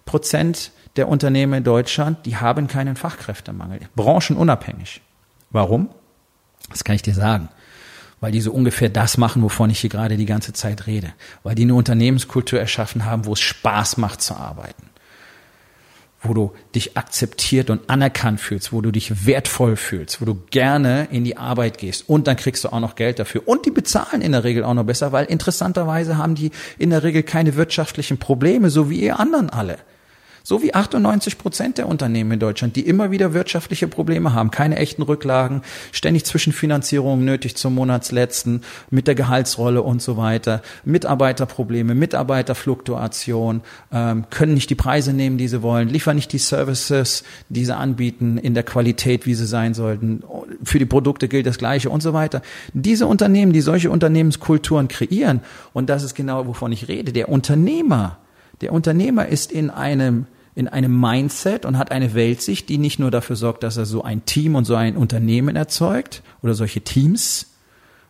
Prozent 0.07 0.73
der 0.97 1.09
Unternehmen 1.09 1.55
in 1.55 1.65
Deutschland, 1.65 2.25
die 2.25 2.37
haben 2.37 2.67
keinen 2.67 2.97
Fachkräftemangel. 2.97 3.81
Branchenunabhängig. 3.95 5.03
Warum? 5.51 5.91
Das 6.71 6.83
kann 6.83 6.97
ich 6.97 7.03
dir 7.03 7.15
sagen 7.15 7.49
weil 8.21 8.33
die 8.33 8.41
so 8.41 8.53
ungefähr 8.53 8.89
das 8.89 9.19
machen, 9.19 9.43
wovon 9.43 9.71
ich 9.71 9.81
hier 9.81 9.91
gerade 9.91 10.17
die 10.17 10.27
ganze 10.27 10.53
Zeit 10.53 10.87
rede, 10.87 11.13
weil 11.43 11.55
die 11.55 11.63
eine 11.63 11.75
Unternehmenskultur 11.75 12.59
erschaffen 12.59 13.05
haben, 13.05 13.27
wo 13.27 13.33
es 13.33 13.41
Spaß 13.41 13.97
macht 13.97 14.23
zu 14.23 14.35
arbeiten, 14.35 14.91
wo 16.21 16.35
du 16.35 16.53
dich 16.75 16.97
akzeptiert 16.97 17.71
und 17.71 17.89
anerkannt 17.89 18.41
fühlst, 18.41 18.73
wo 18.73 18.81
du 18.81 18.91
dich 18.91 19.27
wertvoll 19.27 19.77
fühlst, 19.77 20.21
wo 20.21 20.25
du 20.25 20.35
gerne 20.51 21.09
in 21.11 21.25
die 21.25 21.37
Arbeit 21.37 21.79
gehst. 21.79 22.09
Und 22.09 22.27
dann 22.27 22.37
kriegst 22.37 22.65
du 22.65 22.71
auch 22.71 22.81
noch 22.81 22.97
Geld 22.97 23.19
dafür. 23.19 23.47
Und 23.47 23.67
die 23.67 23.71
bezahlen 23.71 24.21
in 24.21 24.33
der 24.33 24.45
Regel 24.45 24.65
auch 24.65 24.75
noch 24.75 24.85
besser, 24.85 25.13
weil 25.13 25.27
interessanterweise 25.27 26.17
haben 26.17 26.35
die 26.35 26.51
in 26.79 26.91
der 26.91 27.05
Regel 27.05 27.23
keine 27.23 27.55
wirtschaftlichen 27.55 28.19
Probleme, 28.19 28.71
so 28.71 28.91
wie 28.91 29.01
ihr 29.01 29.21
anderen 29.21 29.51
alle. 29.51 29.79
So 30.49 30.63
wie 30.63 30.73
98 30.73 31.37
Prozent 31.37 31.77
der 31.77 31.87
Unternehmen 31.87 32.33
in 32.33 32.41
Deutschland, 32.41 32.75
die 32.75 32.87
immer 32.87 33.11
wieder 33.11 33.35
wirtschaftliche 33.35 33.87
Probleme 33.87 34.33
haben, 34.33 34.51
keine 34.51 34.77
echten 34.77 35.03
Rücklagen, 35.03 35.61
ständig 35.93 36.25
Zwischenfinanzierung 36.25 37.23
nötig 37.23 37.55
zum 37.55 37.75
Monatsletzten, 37.75 38.63
mit 38.89 39.09
der 39.09 39.15
Gehaltsrolle 39.15 39.83
und 39.83 40.01
so 40.01 40.17
weiter, 40.17 40.63
Mitarbeiterprobleme, 40.87 41.95
Mitarbeiterfluktuation, 41.95 43.61
ähm, 43.93 44.25
können 44.31 44.55
nicht 44.55 44.71
die 44.71 44.75
Preise 44.75 45.13
nehmen, 45.13 45.37
die 45.37 45.49
sie 45.49 45.61
wollen, 45.61 45.91
liefern 45.91 46.17
nicht 46.17 46.33
die 46.33 46.39
Services, 46.39 47.25
die 47.51 47.67
sie 47.67 47.77
anbieten, 47.77 48.39
in 48.39 48.55
der 48.55 48.63
Qualität, 48.63 49.27
wie 49.27 49.35
sie 49.35 49.45
sein 49.45 49.75
sollten. 49.75 50.25
Für 50.65 50.79
die 50.79 50.87
Produkte 50.87 51.29
gilt 51.29 51.45
das 51.45 51.59
Gleiche 51.59 51.91
und 51.91 52.03
so 52.03 52.15
weiter. 52.15 52.41
Diese 52.73 53.07
Unternehmen, 53.07 53.53
die 53.53 53.61
solche 53.61 53.91
Unternehmenskulturen 53.91 54.89
kreieren, 54.89 55.43
und 55.75 55.91
das 55.91 56.05
ist 56.05 56.15
genau, 56.15 56.47
wovon 56.47 56.73
ich 56.73 56.89
rede, 56.89 57.13
der 57.13 57.29
Unternehmer, 57.29 58.17
der 58.63 58.73
Unternehmer 58.73 59.27
ist 59.29 59.53
in 59.53 59.69
einem 59.69 60.27
in 60.59 60.67
einem 60.67 61.01
Mindset 61.01 61.65
und 61.65 61.79
hat 61.79 61.93
eine 61.93 62.15
Weltsicht, 62.15 62.69
die 62.69 62.79
nicht 62.79 62.99
nur 62.99 63.13
dafür 63.13 63.37
sorgt, 63.37 63.63
dass 63.63 63.77
er 63.77 63.87
so 63.87 64.03
ein 64.03 64.25
Team 64.25 64.57
und 64.57 64.65
so 64.65 64.75
ein 64.75 64.97
Unternehmen 64.97 65.55
erzeugt 65.55 66.25
oder 66.43 66.55
solche 66.55 66.81
Teams, 66.81 67.55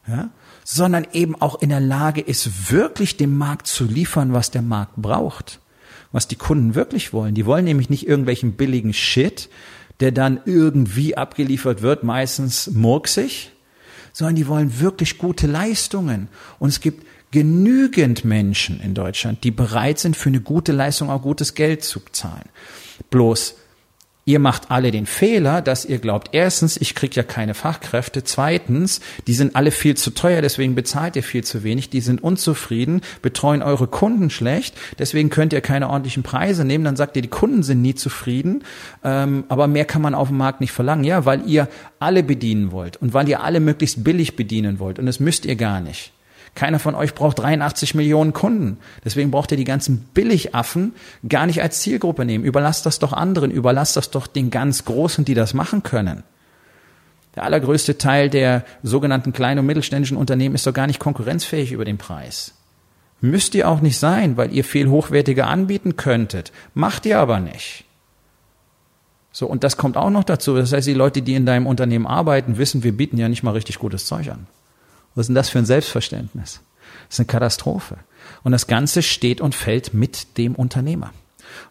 ja, 0.07 0.31
sondern 0.65 1.07
eben 1.13 1.35
auch 1.35 1.61
in 1.61 1.69
der 1.69 1.81
Lage 1.81 2.23
ist, 2.23 2.73
wirklich 2.73 3.19
dem 3.19 3.37
Markt 3.37 3.67
zu 3.67 3.85
liefern, 3.85 4.33
was 4.33 4.51
der 4.51 4.63
Markt 4.63 4.97
braucht, 4.97 5.61
was 6.11 6.27
die 6.27 6.37
Kunden 6.37 6.75
wirklich 6.75 7.13
wollen. 7.13 7.35
Die 7.35 7.45
wollen 7.45 7.67
nämlich 7.67 7.91
nicht 7.91 8.09
irgendwelchen 8.09 8.53
billigen 8.53 8.95
Shit, 8.95 9.51
der 10.01 10.11
dann 10.11 10.41
irgendwie 10.47 11.19
abgeliefert 11.19 11.83
wird, 11.83 12.03
meistens 12.03 12.71
murksig, 12.71 13.53
sondern 14.15 14.37
die 14.37 14.49
wollen 14.49 14.81
wirklich 14.81 15.19
gute 15.19 15.47
Leistungen. 15.47 16.29
Und 16.59 16.71
es 16.71 16.81
gibt 16.81 17.07
genügend 17.31 18.25
Menschen 18.25 18.81
in 18.81 18.95
Deutschland, 18.95 19.45
die 19.45 19.51
bereit 19.51 19.99
sind, 19.99 20.17
für 20.17 20.29
eine 20.29 20.41
gute 20.41 20.73
Leistung 20.73 21.11
auch 21.11 21.23
gutes 21.23 21.55
Geld 21.55 21.85
zu 21.85 22.01
zahlen. 22.13 22.49
Bloß, 23.11 23.55
ihr 24.29 24.39
macht 24.39 24.71
alle 24.71 24.91
den 24.91 25.07
Fehler, 25.07 25.63
dass 25.63 25.87
ihr 25.87 25.99
glaubt, 25.99 26.31
erstens, 26.33 26.77
ich 26.77 26.95
krieg 26.95 27.17
ja 27.17 27.23
keine 27.23 27.55
Fachkräfte, 27.55 28.25
zweitens, 28.25 29.01
die 29.27 29.33
sind 29.33 29.57
alle 29.57 29.71
viel 29.71 29.97
zu 29.97 30.11
teuer, 30.11 30.43
deswegen 30.43 30.75
bezahlt 30.75 31.17
ihr 31.17 31.23
viel 31.23 31.45
zu 31.45 31.65
wenig, 31.65 31.89
die 31.89 32.03
sind 32.03 32.23
unzufrieden, 32.23 33.01
betreuen 33.23 33.63
eure 33.63 33.87
Kunden 33.87 34.29
schlecht, 34.29 34.75
deswegen 34.99 35.31
könnt 35.31 35.55
ihr 35.55 35.63
keine 35.63 35.89
ordentlichen 35.89 36.23
Preise 36.23 36.67
nehmen, 36.67 36.85
dann 36.85 36.97
sagt 36.97 37.17
ihr, 37.17 37.23
die 37.23 37.29
Kunden 37.29 37.63
sind 37.63 37.81
nie 37.81 37.95
zufrieden, 37.95 38.65
ähm, 39.03 39.45
aber 39.49 39.67
mehr 39.67 39.87
kann 39.87 40.03
man 40.03 40.15
auf 40.15 40.29
dem 40.29 40.37
Markt 40.37 40.61
nicht 40.61 40.73
verlangen, 40.73 41.05
ja, 41.05 41.25
weil 41.25 41.49
ihr 41.49 41.69
alle 41.99 42.23
bedienen 42.23 42.71
wollt 42.71 42.99
und 42.99 43.15
weil 43.15 43.31
ihr 43.31 43.43
alle 43.43 43.61
möglichst 43.61 44.05
billig 44.05 44.37
bedienen 44.37 44.79
wollt. 44.79 44.99
Und 44.99 45.07
das 45.07 45.21
müsst 45.21 45.47
ihr 45.47 45.57
gar 45.57 45.81
nicht. 45.81 46.13
Keiner 46.59 46.81
von 46.81 46.97
euch 46.97 47.15
braucht 47.15 47.39
83 47.39 47.95
Millionen 47.95 48.33
Kunden. 48.33 48.79
Deswegen 49.05 49.31
braucht 49.31 49.53
ihr 49.53 49.57
die 49.57 49.63
ganzen 49.63 50.09
Billigaffen 50.13 50.93
gar 51.29 51.47
nicht 51.47 51.63
als 51.63 51.83
Zielgruppe 51.83 52.25
nehmen. 52.25 52.45
Überlasst 52.45 52.85
das 52.85 52.99
doch 52.99 53.13
anderen, 53.13 53.53
überlasst 53.53 53.97
das 53.97 54.11
doch 54.11 54.27
den 54.27 54.51
ganz 54.51 54.85
Großen, 54.85 55.25
die 55.25 55.35
das 55.35 55.55
machen 55.55 55.85
können. 55.85 56.25
Der 57.37 57.45
allergrößte 57.45 57.97
Teil 57.97 58.29
der 58.29 58.65
sogenannten 58.83 59.33
kleinen 59.33 59.61
und 59.61 59.67
mittelständischen 59.67 60.17
Unternehmen 60.17 60.57
ist 60.57 60.67
doch 60.67 60.75
gar 60.75 60.89
nicht 60.89 60.99
konkurrenzfähig 60.99 61.71
über 61.71 61.85
den 61.85 61.97
Preis. 61.97 62.55
Müsst 63.21 63.55
ihr 63.55 63.69
auch 63.69 63.81
nicht 63.81 64.01
sein, 64.01 64.37
weil 64.37 64.53
ihr 64.53 64.65
viel 64.65 64.89
hochwertiger 64.89 65.47
anbieten 65.47 65.95
könntet. 65.95 66.51
Macht 66.75 67.07
ihr 67.07 67.21
aber 67.21 67.39
nicht. 67.39 67.85
So, 69.31 69.47
und 69.47 69.63
das 69.63 69.77
kommt 69.77 69.97
auch 69.97 70.11
noch 70.11 70.25
dazu. 70.25 70.57
Das 70.57 70.73
heißt, 70.73 70.89
die 70.89 70.95
Leute, 70.95 71.23
die 71.23 71.37
in 71.37 71.47
deinem 71.47 71.69
Unternehmen 71.69 72.09
arbeiten, 72.09 72.59
wissen, 72.59 72.83
wir 72.83 72.97
bieten 72.97 73.17
ja 73.17 73.29
nicht 73.29 73.45
mal 73.45 73.53
richtig 73.53 73.79
gutes 73.79 74.07
Zeug 74.07 74.29
an. 74.29 74.49
Was 75.19 75.25
ist 75.25 75.29
denn 75.31 75.35
das 75.35 75.49
für 75.49 75.59
ein 75.59 75.67
Selbstverständnis? 75.67 76.61
Das 77.09 77.15
ist 77.15 77.19
eine 77.19 77.27
Katastrophe. 77.27 77.97
Und 78.45 78.53
das 78.53 78.69
Ganze 78.69 79.03
steht 79.03 79.41
und 79.41 79.53
fällt 79.53 79.93
mit 79.93 80.39
dem 80.39 80.55
Unternehmer. 80.55 81.13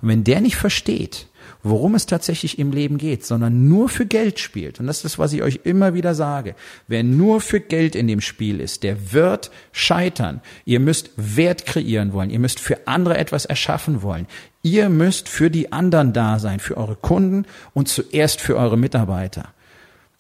Und 0.02 0.10
wenn 0.10 0.26
der 0.26 0.42
nicht 0.42 0.58
versteht, 0.58 1.28
worum 1.64 1.96
es 1.96 2.08
tatsächlich 2.08 2.60
im 2.60 2.74
Leben 2.74 2.98
geht, 2.98 3.26
sondern 3.26 3.70
nur 3.70 3.88
für 3.88 4.06
Geld 4.06 4.42
spielt, 4.42 4.82
und 4.82 4.88
das 4.88 4.98
ist 4.98 5.06
das, 5.06 5.20
was 5.20 5.32
ich 5.32 5.44
euch 5.44 5.62
immer 5.64 5.94
wieder 5.94 6.14
sage, 6.14 6.56
wer 6.90 7.04
nur 7.04 7.40
für 7.40 7.62
Geld 7.62 7.96
in 7.96 8.08
dem 8.08 8.20
Spiel 8.20 8.60
ist, 8.60 8.84
der 8.84 9.14
wird 9.14 9.50
scheitern. 9.72 10.42
Ihr 10.66 10.82
müsst 10.82 11.12
Wert 11.16 11.66
kreieren 11.66 12.12
wollen, 12.12 12.32
ihr 12.32 12.40
müsst 12.40 12.60
für 12.60 12.86
andere 12.86 13.18
etwas 13.18 13.46
erschaffen 13.46 14.02
wollen, 14.02 14.28
ihr 14.62 14.90
müsst 14.90 15.30
für 15.30 15.50
die 15.50 15.72
anderen 15.72 16.12
da 16.12 16.40
sein, 16.40 16.60
für 16.60 16.76
eure 16.76 16.98
Kunden 16.98 17.46
und 17.74 17.88
zuerst 17.88 18.42
für 18.42 18.58
eure 18.58 18.78
Mitarbeiter 18.78 19.54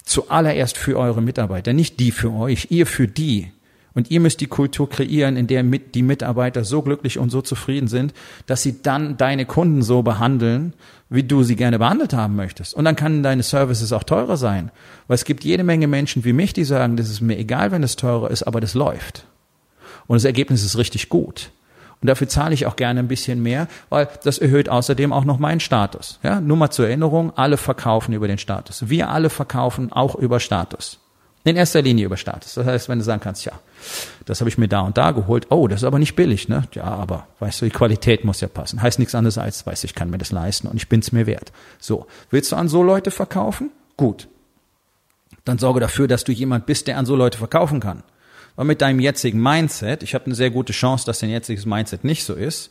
zuallererst 0.08 0.78
für 0.78 0.98
eure 0.98 1.22
Mitarbeiter, 1.22 1.74
nicht 1.74 2.00
die 2.00 2.12
für 2.12 2.32
euch, 2.32 2.68
ihr 2.70 2.86
für 2.86 3.08
die. 3.08 3.52
Und 3.94 4.12
ihr 4.12 4.20
müsst 4.20 4.42
die 4.42 4.48
Kultur 4.48 4.88
kreieren, 4.88 5.38
in 5.38 5.48
der 5.48 5.64
die 5.64 6.04
Mitarbeiter 6.04 6.64
so 6.64 6.84
glücklich 6.84 7.18
und 7.18 7.32
so 7.32 7.42
zufrieden 7.42 7.88
sind, 7.88 8.14
dass 8.46 8.62
sie 8.62 8.84
dann 8.84 9.18
deine 9.18 9.46
Kunden 9.46 9.82
so 9.82 10.04
behandeln, 10.04 10.74
wie 11.10 11.24
du 11.24 11.42
sie 11.42 11.56
gerne 11.56 11.80
behandelt 11.80 12.14
haben 12.14 12.36
möchtest. 12.36 12.76
Und 12.76 12.86
dann 12.86 12.96
kann 12.96 13.24
deine 13.24 13.42
Services 13.42 13.92
auch 13.94 14.04
teurer 14.04 14.38
sein. 14.38 14.72
Weil 15.08 15.16
es 15.16 15.26
gibt 15.26 15.44
jede 15.44 15.64
Menge 15.64 15.88
Menschen 15.88 16.24
wie 16.26 16.34
mich, 16.34 16.54
die 16.54 16.64
sagen, 16.64 16.96
das 16.96 17.10
ist 17.10 17.22
mir 17.22 17.40
egal, 17.40 17.72
wenn 17.72 17.82
es 17.82 17.96
teurer 17.96 18.30
ist, 18.30 18.44
aber 18.44 18.62
das 18.62 18.76
läuft. 18.76 19.26
Und 20.06 20.16
das 20.16 20.26
Ergebnis 20.26 20.64
ist 20.64 20.78
richtig 20.78 21.10
gut. 21.10 21.50
Und 22.02 22.08
dafür 22.08 22.28
zahle 22.28 22.54
ich 22.54 22.66
auch 22.68 22.76
gerne 22.76 23.00
ein 23.00 23.08
bisschen 23.08 23.42
mehr, 23.42 23.68
weil 23.90 24.08
das 24.24 24.38
erhöht 24.38 24.70
außerdem 24.70 25.12
auch 25.12 25.26
noch 25.26 25.40
meinen 25.40 25.60
Status. 25.60 26.20
Ja, 26.22 26.40
nur 26.40 26.58
mal 26.58 26.70
zur 26.70 26.88
Erinnerung, 26.88 27.34
alle 27.36 27.58
verkaufen 27.58 28.14
über 28.14 28.28
den 28.28 28.38
Status. 28.38 28.90
Wir 28.90 29.10
alle 29.10 29.30
verkaufen 29.30 29.92
auch 29.92 30.16
über 30.16 30.40
Status. 30.40 31.00
In 31.44 31.56
erster 31.56 31.82
Linie 31.82 32.06
über 32.06 32.18
Status. 32.18 32.56
Das 32.56 32.68
heißt, 32.68 32.90
wenn 32.90 33.00
du 33.00 33.06
sagen 33.06 33.22
kannst, 33.22 33.46
ja, 33.46 33.54
das 34.26 34.42
habe 34.42 34.50
ich 34.50 34.58
mir 34.58 34.68
da 34.68 34.82
und 34.82 34.98
da 34.98 35.12
geholt, 35.12 35.48
oh, 35.50 35.68
das 35.68 35.82
ist 35.82 35.86
aber 35.86 35.98
nicht 35.98 36.16
billig, 36.16 36.50
ne? 36.50 36.64
Ja, 36.74 36.84
aber 36.84 37.26
weißt 37.40 37.62
du, 37.62 37.66
die 37.66 37.72
Qualität 37.72 38.26
muss 38.26 38.42
ja 38.42 38.50
passen. 38.50 38.82
Heißt 38.82 39.00
nichts 39.00 39.16
anderes 39.16 39.38
als, 39.38 39.66
weißt 39.66 39.84
du, 39.84 39.86
ich 39.86 39.96
kann 39.96 40.10
mir 40.10 40.18
das 40.18 40.32
leisten 40.32 40.68
und 40.68 40.76
ich 40.76 40.90
bin's 40.90 41.14
mir 41.14 41.26
wert. 41.26 41.54
So, 41.80 42.06
willst 42.32 42.52
du 42.52 42.58
an 42.58 42.68
so 42.68 42.84
Leute 42.84 43.12
verkaufen? 43.12 43.72
Gut, 43.96 44.28
dann 45.46 45.58
sorge 45.58 45.80
dafür, 45.80 46.08
dass 46.08 46.26
du 46.26 46.34
jemand 46.34 46.66
bist, 46.66 46.88
der 46.88 46.98
an 46.98 47.06
so 47.06 47.16
Leute 47.16 47.38
verkaufen 47.38 47.80
kann. 47.80 48.04
Weil 48.58 48.66
mit 48.66 48.82
deinem 48.82 49.00
jetzigen 49.00 49.42
Mindset, 49.42 50.04
ich 50.04 50.14
habe 50.14 50.26
eine 50.26 50.36
sehr 50.36 50.50
gute 50.50 50.74
Chance, 50.74 51.06
dass 51.06 51.20
dein 51.20 51.30
jetziges 51.30 51.66
Mindset 51.66 52.04
nicht 52.04 52.26
so 52.26 52.34
ist, 52.34 52.70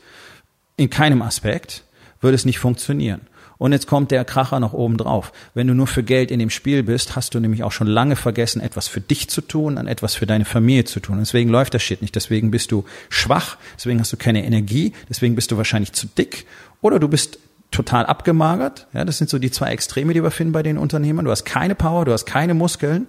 in 0.76 0.90
keinem 0.90 1.22
Aspekt 1.22 1.84
würde 2.20 2.34
es 2.34 2.44
nicht 2.44 2.58
funktionieren. 2.58 3.22
Und 3.58 3.72
jetzt 3.72 3.86
kommt 3.86 4.10
der 4.10 4.24
Kracher 4.24 4.60
noch 4.60 4.74
oben 4.74 4.98
drauf. 4.98 5.32
Wenn 5.54 5.66
du 5.66 5.74
nur 5.74 5.86
für 5.86 6.02
Geld 6.02 6.30
in 6.30 6.38
dem 6.38 6.50
Spiel 6.50 6.82
bist, 6.82 7.16
hast 7.16 7.34
du 7.34 7.40
nämlich 7.40 7.62
auch 7.62 7.72
schon 7.72 7.86
lange 7.86 8.16
vergessen, 8.16 8.60
etwas 8.60 8.88
für 8.88 9.00
dich 9.00 9.30
zu 9.30 9.40
tun, 9.40 9.78
an 9.78 9.86
etwas 9.86 10.14
für 10.14 10.26
deine 10.26 10.44
Familie 10.44 10.84
zu 10.84 11.00
tun. 11.00 11.14
Und 11.14 11.20
deswegen 11.20 11.48
läuft 11.48 11.72
das 11.72 11.82
Shit 11.82 12.02
nicht. 12.02 12.14
Deswegen 12.14 12.50
bist 12.50 12.70
du 12.72 12.84
schwach, 13.08 13.56
deswegen 13.76 13.98
hast 14.00 14.12
du 14.12 14.18
keine 14.18 14.44
Energie, 14.44 14.92
deswegen 15.08 15.36
bist 15.36 15.52
du 15.52 15.56
wahrscheinlich 15.56 15.92
zu 15.92 16.06
dick 16.06 16.46
oder 16.82 16.98
du 16.98 17.08
bist 17.08 17.38
total 17.70 18.06
abgemagert. 18.06 18.86
Ja, 18.92 19.04
das 19.04 19.18
sind 19.18 19.28
so 19.28 19.38
die 19.38 19.50
zwei 19.50 19.70
Extreme, 19.70 20.14
die 20.14 20.22
wir 20.22 20.30
finden 20.30 20.52
bei 20.52 20.62
den 20.62 20.78
Unternehmern. 20.78 21.24
Du 21.24 21.30
hast 21.30 21.44
keine 21.44 21.74
Power, 21.74 22.04
du 22.04 22.12
hast 22.12 22.26
keine 22.26 22.54
Muskeln. 22.54 23.08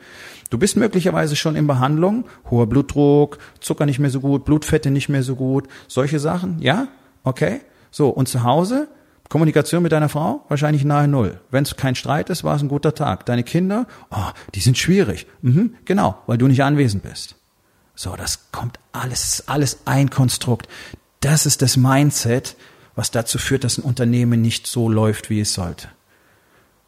Du 0.50 0.58
bist 0.58 0.78
möglicherweise 0.78 1.36
schon 1.36 1.56
in 1.56 1.68
Behandlung, 1.68 2.26
hoher 2.50 2.68
Blutdruck, 2.68 3.38
Zucker 3.60 3.86
nicht 3.86 4.00
mehr 4.00 4.10
so 4.10 4.20
gut, 4.20 4.46
Blutfette 4.46 4.92
nicht 4.92 5.10
mehr 5.10 5.24
so 5.24 5.36
gut, 5.36 5.68
solche 5.88 6.20
Sachen. 6.20 6.62
Ja, 6.62 6.88
okay. 7.24 7.62
So 7.92 8.10
und 8.10 8.28
zu 8.28 8.44
Hause 8.44 8.88
Kommunikation 9.30 9.84
mit 9.84 9.92
deiner 9.92 10.10
Frau? 10.10 10.46
Wahrscheinlich 10.48 10.86
nahe 10.86 11.08
Null. 11.08 11.42
Wenn 11.52 11.64
es 11.64 11.76
kein 11.76 11.96
Streit 11.96 12.30
ist, 12.30 12.44
war 12.44 12.56
es 12.56 12.62
ein 12.62 12.70
guter 12.70 12.96
Tag. 12.96 13.26
Deine 13.26 13.44
Kinder? 13.44 13.86
Oh, 14.10 14.30
die 14.56 14.62
sind 14.62 14.78
schwierig. 14.78 15.28
Mhm, 15.42 15.76
genau, 15.86 16.18
weil 16.28 16.38
du 16.38 16.48
nicht 16.48 16.64
anwesend 16.64 17.04
bist. 17.04 17.36
So, 17.96 18.16
das 18.16 18.52
kommt 18.52 18.80
alles, 18.94 19.44
alles 19.48 19.80
ein 19.86 20.10
Konstrukt. 20.10 20.68
Das 21.20 21.46
ist 21.46 21.62
das 21.62 21.78
Mindset, 21.78 22.56
was 22.98 23.12
dazu 23.12 23.38
führt, 23.38 23.64
dass 23.64 23.78
ein 23.78 23.84
Unternehmen 23.84 24.42
nicht 24.42 24.66
so 24.66 24.90
läuft, 24.90 25.30
wie 25.30 25.40
es 25.40 25.54
sollte. 25.54 25.88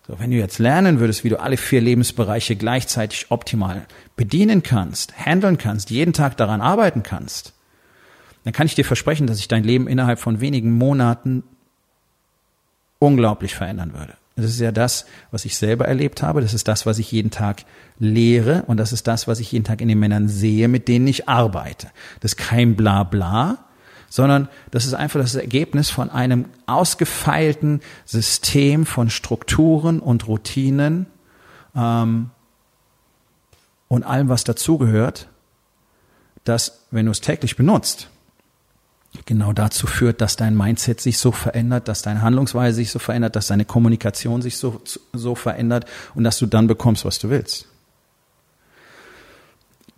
So, 0.08 0.19
wenn 0.19 0.32
du 0.32 0.38
jetzt 0.38 0.58
lernen 0.58 1.00
würdest, 1.00 1.24
wie 1.24 1.30
du 1.30 1.39
alle 1.39 1.56
vier 1.56 1.82
Lebensbereiche 1.82 2.56
gleichzeitig 2.56 3.28
optimal 3.30 3.86
bedienen 4.15 4.63
kannst, 4.63 5.15
handeln 5.24 5.60
kannst, 5.60 5.91
jeden 5.91 6.13
Tag 6.13 6.36
daran 6.36 6.62
arbeiten 6.62 7.04
kannst, 7.04 7.54
dann 8.43 8.54
kann 8.54 8.65
ich 8.65 8.74
dir 8.74 8.86
versprechen, 8.86 9.28
dass 9.28 9.38
sich 9.38 9.48
dein 9.48 9.63
Leben 9.63 9.88
innerhalb 9.88 10.17
von 10.17 10.41
wenigen 10.41 10.72
Monaten 10.72 11.43
unglaublich 12.98 13.54
verändern 13.54 13.93
würde. 13.93 14.15
Das 14.36 14.45
ist 14.45 14.60
ja 14.60 14.72
das, 14.72 15.06
was 15.30 15.45
ich 15.45 15.58
selber 15.58 15.88
erlebt 15.88 16.24
habe. 16.24 16.41
Das 16.41 16.56
ist 16.56 16.67
das, 16.67 16.88
was 16.88 16.98
ich 16.98 17.12
jeden 17.12 17.30
Tag 17.30 17.65
lehre. 18.00 18.63
Und 18.65 18.78
das 18.78 18.93
ist 18.93 19.06
das, 19.06 19.28
was 19.28 19.39
ich 19.39 19.52
jeden 19.52 19.65
Tag 19.65 19.80
in 19.80 19.89
den 19.89 20.00
Männern 20.00 20.28
sehe, 20.28 20.69
mit 20.69 20.88
denen 20.88 21.08
ich 21.08 21.30
arbeite. 21.30 21.91
Das 22.19 22.32
ist 22.32 22.38
kein 22.38 22.76
Blabla, 22.76 23.68
sondern 24.10 24.50
das 24.72 24.86
ist 24.86 24.93
einfach 24.93 25.19
das 25.19 25.36
Ergebnis 25.36 25.89
von 25.89 26.10
einem 26.10 26.45
ausgefeilten 26.65 27.82
System 28.06 28.86
von 28.86 29.10
Strukturen 29.10 30.00
und 30.00 30.28
Routinen 30.28 31.06
ähm, 31.76 32.32
und 33.88 34.04
allem, 34.04 34.30
was 34.30 34.43
dazugehört, 34.43 35.30
dass, 36.43 36.86
wenn 36.91 37.06
du 37.06 37.12
es 37.12 37.22
täglich 37.22 37.56
benutzt, 37.56 38.10
genau 39.26 39.54
dazu 39.54 39.88
führt, 39.88 40.22
dass 40.22 40.36
dein 40.36 40.56
Mindset 40.56 41.02
sich 41.02 41.17
so 41.17 41.32
verändert, 41.32 41.88
dass 41.88 42.02
deine 42.02 42.22
Handlungsweise 42.22 42.76
sich 42.76 42.91
so 42.91 43.00
verändert, 43.00 43.36
dass 43.36 43.48
deine 43.48 43.65
Kommunikation 43.65 44.41
sich 44.41 44.58
so, 44.58 44.82
so 45.13 45.36
verändert 45.36 45.86
und 46.15 46.24
dass 46.24 46.38
du 46.38 46.45
dann 46.45 46.67
bekommst, 46.67 47.06
was 47.06 47.19
du 47.19 47.30
willst. 47.30 47.67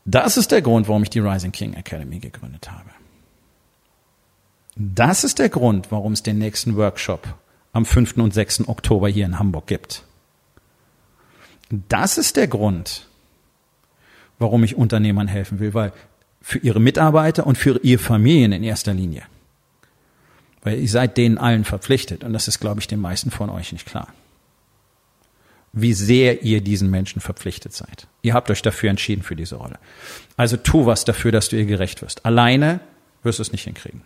Das 0.06 0.38
ist 0.38 0.52
der 0.52 0.62
Grund, 0.62 0.88
warum 0.88 1.04
ich 1.04 1.10
die 1.10 1.20
Rising 1.20 1.52
King 1.52 1.74
Academy 1.74 2.20
gegründet 2.20 2.72
habe. 2.72 2.90
Das 4.76 5.24
ist 5.24 5.40
der 5.40 5.50
Grund, 5.50 5.92
warum 5.92 6.14
es 6.14 6.24
den 6.24 6.38
nächsten 6.38 6.76
Workshop 6.78 7.36
am 7.74 7.86
5. 7.86 8.18
und 8.18 8.34
6. 8.34 8.68
Oktober 8.68 9.10
hier 9.10 9.26
in 9.26 9.40
Hamburg 9.40 9.68
gibt. 9.68 10.04
Das 11.70 12.18
ist 12.18 12.36
der 12.36 12.48
Grund, 12.48 13.08
warum 14.40 14.64
ich 14.64 14.76
Unternehmern 14.76 15.28
helfen 15.28 15.60
will, 15.60 15.74
weil 15.74 15.94
für 16.42 16.60
ihre 16.60 16.80
Mitarbeiter 16.80 17.46
und 17.46 17.58
für 17.58 17.80
ihre 17.84 18.02
Familien 18.02 18.52
in 18.52 18.64
erster 18.64 18.94
Linie. 18.94 19.24
Weil 20.64 20.80
ihr 20.80 20.90
seid 20.90 21.18
denen 21.18 21.38
allen 21.38 21.64
verpflichtet 21.64 22.24
und 22.24 22.34
das 22.34 22.48
ist, 22.48 22.60
glaube 22.60 22.82
ich, 22.82 22.88
den 22.88 23.00
meisten 23.00 23.32
von 23.32 23.50
euch 23.50 23.72
nicht 23.72 23.86
klar. 23.86 24.08
Wie 25.74 25.94
sehr 25.94 26.44
ihr 26.44 26.62
diesen 26.62 26.90
Menschen 26.90 27.22
verpflichtet 27.22 27.72
seid. 27.72 28.08
Ihr 28.22 28.34
habt 28.34 28.52
euch 28.52 28.62
dafür 28.62 28.90
entschieden 28.90 29.24
für 29.24 29.38
diese 29.38 29.56
Rolle. 29.56 29.80
Also 30.36 30.58
tu 30.58 30.86
was 30.86 31.06
dafür, 31.06 31.32
dass 31.32 31.48
du 31.48 31.56
ihr 31.56 31.66
gerecht 31.66 32.02
wirst. 32.02 32.26
Alleine 32.26 32.82
wirst 33.24 33.40
du 33.40 33.44
es 33.44 33.54
nicht 33.54 33.64
hinkriegen. 33.64 34.02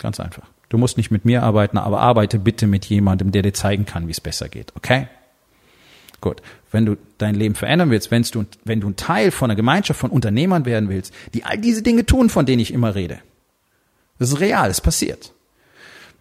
Ganz 0.00 0.20
einfach. 0.20 0.46
Du 0.68 0.78
musst 0.78 0.96
nicht 0.96 1.10
mit 1.10 1.24
mir 1.24 1.42
arbeiten, 1.42 1.78
aber 1.78 2.00
arbeite 2.00 2.38
bitte 2.38 2.66
mit 2.66 2.84
jemandem, 2.86 3.32
der 3.32 3.42
dir 3.42 3.54
zeigen 3.54 3.86
kann, 3.86 4.06
wie 4.08 4.12
es 4.12 4.20
besser 4.20 4.48
geht. 4.48 4.72
Okay? 4.76 5.08
Gut. 6.20 6.42
Wenn 6.72 6.86
du 6.86 6.96
dein 7.18 7.34
Leben 7.34 7.54
verändern 7.54 7.90
willst, 7.90 8.10
wenn 8.10 8.22
du, 8.22 8.44
wenn 8.64 8.80
du 8.80 8.88
ein 8.88 8.96
Teil 8.96 9.30
von 9.30 9.50
einer 9.50 9.56
Gemeinschaft 9.56 10.00
von 10.00 10.10
Unternehmern 10.10 10.64
werden 10.64 10.88
willst, 10.88 11.14
die 11.34 11.44
all 11.44 11.58
diese 11.58 11.82
Dinge 11.82 12.06
tun, 12.06 12.30
von 12.30 12.46
denen 12.46 12.60
ich 12.60 12.72
immer 12.72 12.94
rede. 12.94 13.18
Das 14.18 14.30
ist 14.30 14.40
real, 14.40 14.70
es 14.70 14.80
passiert. 14.80 15.32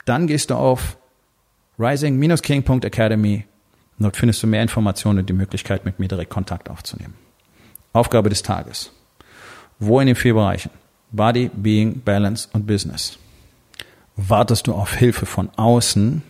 Dann 0.05 0.27
gehst 0.27 0.49
du 0.49 0.55
auf 0.55 0.97
rising-king.academy. 1.79 3.45
Dort 3.99 4.17
findest 4.17 4.43
du 4.43 4.47
mehr 4.47 4.61
Informationen 4.61 5.19
und 5.19 5.29
die 5.29 5.33
Möglichkeit, 5.33 5.85
mit 5.85 5.99
mir 5.99 6.07
direkt 6.07 6.29
Kontakt 6.29 6.69
aufzunehmen. 6.69 7.13
Aufgabe 7.93 8.29
des 8.29 8.43
Tages. 8.43 8.91
Wo 9.79 9.99
in 9.99 10.07
den 10.07 10.15
vier 10.15 10.33
Bereichen? 10.33 10.71
Body, 11.11 11.49
Being, 11.53 12.01
Balance 12.01 12.49
und 12.53 12.67
Business. 12.67 13.17
Wartest 14.15 14.67
du 14.67 14.73
auf 14.73 14.93
Hilfe 14.93 15.25
von 15.25 15.49
außen, 15.55 16.21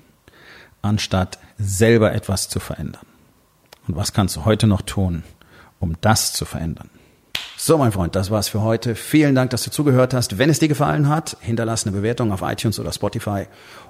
anstatt 0.82 1.38
selber 1.58 2.14
etwas 2.14 2.50
zu 2.50 2.60
verändern? 2.60 3.06
Und 3.88 3.96
was 3.96 4.14
kannst 4.14 4.36
du 4.36 4.46
heute 4.46 4.68
noch 4.68 4.82
tun, 4.82 5.24
um 5.80 5.96
das 6.02 6.34
zu 6.34 6.46
verändern? 6.46 6.90
So, 7.58 7.78
mein 7.78 7.92
Freund, 7.92 8.16
das 8.16 8.32
war's 8.32 8.50
für 8.50 8.62
heute. 8.62 8.96
Vielen 8.96 9.36
Dank, 9.36 9.50
dass 9.52 9.64
du 9.64 9.72
zugehört 9.72 10.14
hast. 10.14 10.38
Wenn 10.38 10.50
es 10.50 10.60
dir 10.60 10.68
gefallen 10.68 11.08
hat, 11.08 11.38
hinterlass 11.42 11.86
eine 11.86 11.96
Bewertung 11.96 12.32
auf 12.32 12.42
iTunes 12.42 12.80
oder 12.80 12.92
Spotify 12.92 13.46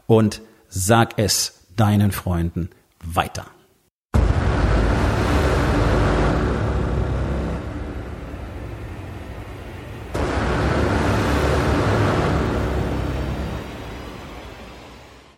und 0.06 0.42
sag 0.70 1.18
es 1.18 1.62
deinen 1.76 2.12
Freunden 2.12 2.70
weiter. 3.04 3.46